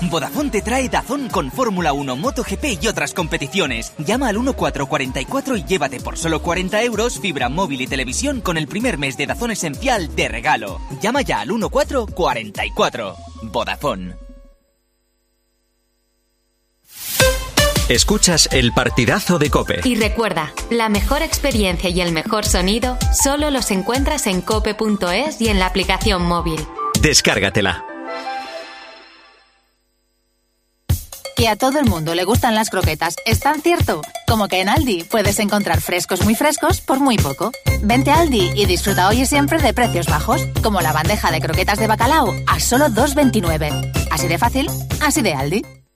Vodafone 0.09 0.51
te 0.51 0.61
trae 0.61 0.87
Dazón 0.87 1.29
con 1.29 1.51
Fórmula 1.51 1.93
1, 1.93 2.15
MotoGP 2.15 2.63
y 2.79 2.87
otras 2.87 3.13
competiciones. 3.15 3.93
Llama 3.97 4.27
al 4.29 4.35
1444 4.35 5.57
y 5.57 5.63
llévate 5.63 5.99
por 5.99 6.17
solo 6.17 6.43
40 6.43 6.83
euros 6.83 7.19
fibra 7.19 7.49
móvil 7.49 7.81
y 7.81 7.87
televisión 7.87 8.41
con 8.41 8.57
el 8.57 8.67
primer 8.67 8.99
mes 8.99 9.17
de 9.17 9.25
Dazón 9.25 9.49
Esencial 9.49 10.15
de 10.15 10.27
regalo. 10.27 10.79
Llama 11.01 11.23
ya 11.23 11.41
al 11.41 11.49
1444. 11.49 13.15
Vodafone. 13.51 14.20
Escuchas 17.91 18.47
el 18.53 18.71
partidazo 18.71 19.37
de 19.37 19.49
Cope. 19.49 19.81
Y 19.83 19.95
recuerda, 19.95 20.53
la 20.69 20.87
mejor 20.87 21.21
experiencia 21.21 21.89
y 21.89 21.99
el 21.99 22.13
mejor 22.13 22.45
sonido 22.45 22.97
solo 23.11 23.51
los 23.51 23.69
encuentras 23.69 24.27
en 24.27 24.39
cope.es 24.39 25.41
y 25.41 25.49
en 25.49 25.59
la 25.59 25.65
aplicación 25.65 26.23
móvil. 26.23 26.65
Descárgatela. 27.01 27.83
Que 31.35 31.49
a 31.49 31.57
todo 31.57 31.79
el 31.79 31.85
mundo 31.85 32.15
le 32.15 32.23
gustan 32.23 32.55
las 32.55 32.69
croquetas 32.69 33.17
es 33.25 33.41
tan 33.41 33.61
cierto 33.61 34.01
como 34.25 34.47
que 34.47 34.61
en 34.61 34.69
Aldi 34.69 35.03
puedes 35.03 35.39
encontrar 35.39 35.81
frescos 35.81 36.23
muy 36.23 36.35
frescos 36.35 36.79
por 36.79 37.01
muy 37.01 37.17
poco. 37.17 37.51
Vente 37.81 38.11
a 38.11 38.21
Aldi 38.21 38.51
y 38.55 38.67
disfruta 38.67 39.09
hoy 39.09 39.23
y 39.23 39.25
siempre 39.25 39.61
de 39.61 39.73
precios 39.73 40.05
bajos, 40.07 40.41
como 40.63 40.79
la 40.79 40.93
bandeja 40.93 41.29
de 41.29 41.41
croquetas 41.41 41.77
de 41.77 41.87
bacalao 41.87 42.33
a 42.47 42.61
solo 42.61 42.85
2,29. 42.85 44.07
Así 44.09 44.29
de 44.29 44.37
fácil, 44.37 44.69
así 45.01 45.21
de 45.21 45.33
Aldi. 45.33 45.80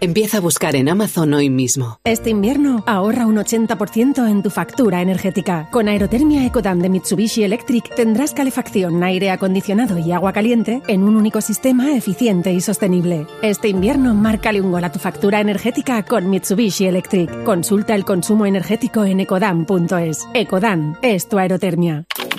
Empieza 0.00 0.38
a 0.38 0.40
buscar 0.40 0.76
en 0.76 0.90
Amazon 0.90 1.32
hoy 1.32 1.48
mismo. 1.48 2.00
Este 2.04 2.28
invierno 2.28 2.84
ahorra 2.86 3.26
un 3.26 3.36
80% 3.36 4.28
en 4.28 4.42
tu 4.42 4.50
factura 4.50 5.00
energética. 5.00 5.68
Con 5.70 5.88
Aerotermia 5.88 6.44
Ecodam 6.44 6.80
de 6.80 6.90
Mitsubishi 6.90 7.44
Electric 7.44 7.94
tendrás 7.94 8.34
calefacción, 8.34 9.02
aire 9.02 9.30
acondicionado 9.30 9.98
y 9.98 10.12
agua 10.12 10.34
caliente 10.34 10.82
en 10.86 11.02
un 11.02 11.16
único 11.16 11.40
sistema 11.40 11.96
eficiente 11.96 12.52
y 12.52 12.60
sostenible. 12.60 13.26
Este 13.40 13.68
invierno 13.68 14.14
márcale 14.14 14.60
un 14.60 14.70
gol 14.70 14.84
a 14.84 14.92
tu 14.92 14.98
factura 14.98 15.40
energética 15.40 16.02
con 16.02 16.28
Mitsubishi 16.28 16.86
Electric. 16.86 17.44
Consulta 17.44 17.94
el 17.94 18.04
consumo 18.04 18.44
energético 18.44 19.02
en 19.04 19.20
ecodam.es. 19.20 20.28
Ecodam 20.34 20.96
es 21.00 21.26
tu 21.26 21.38
aerotermia. 21.38 22.04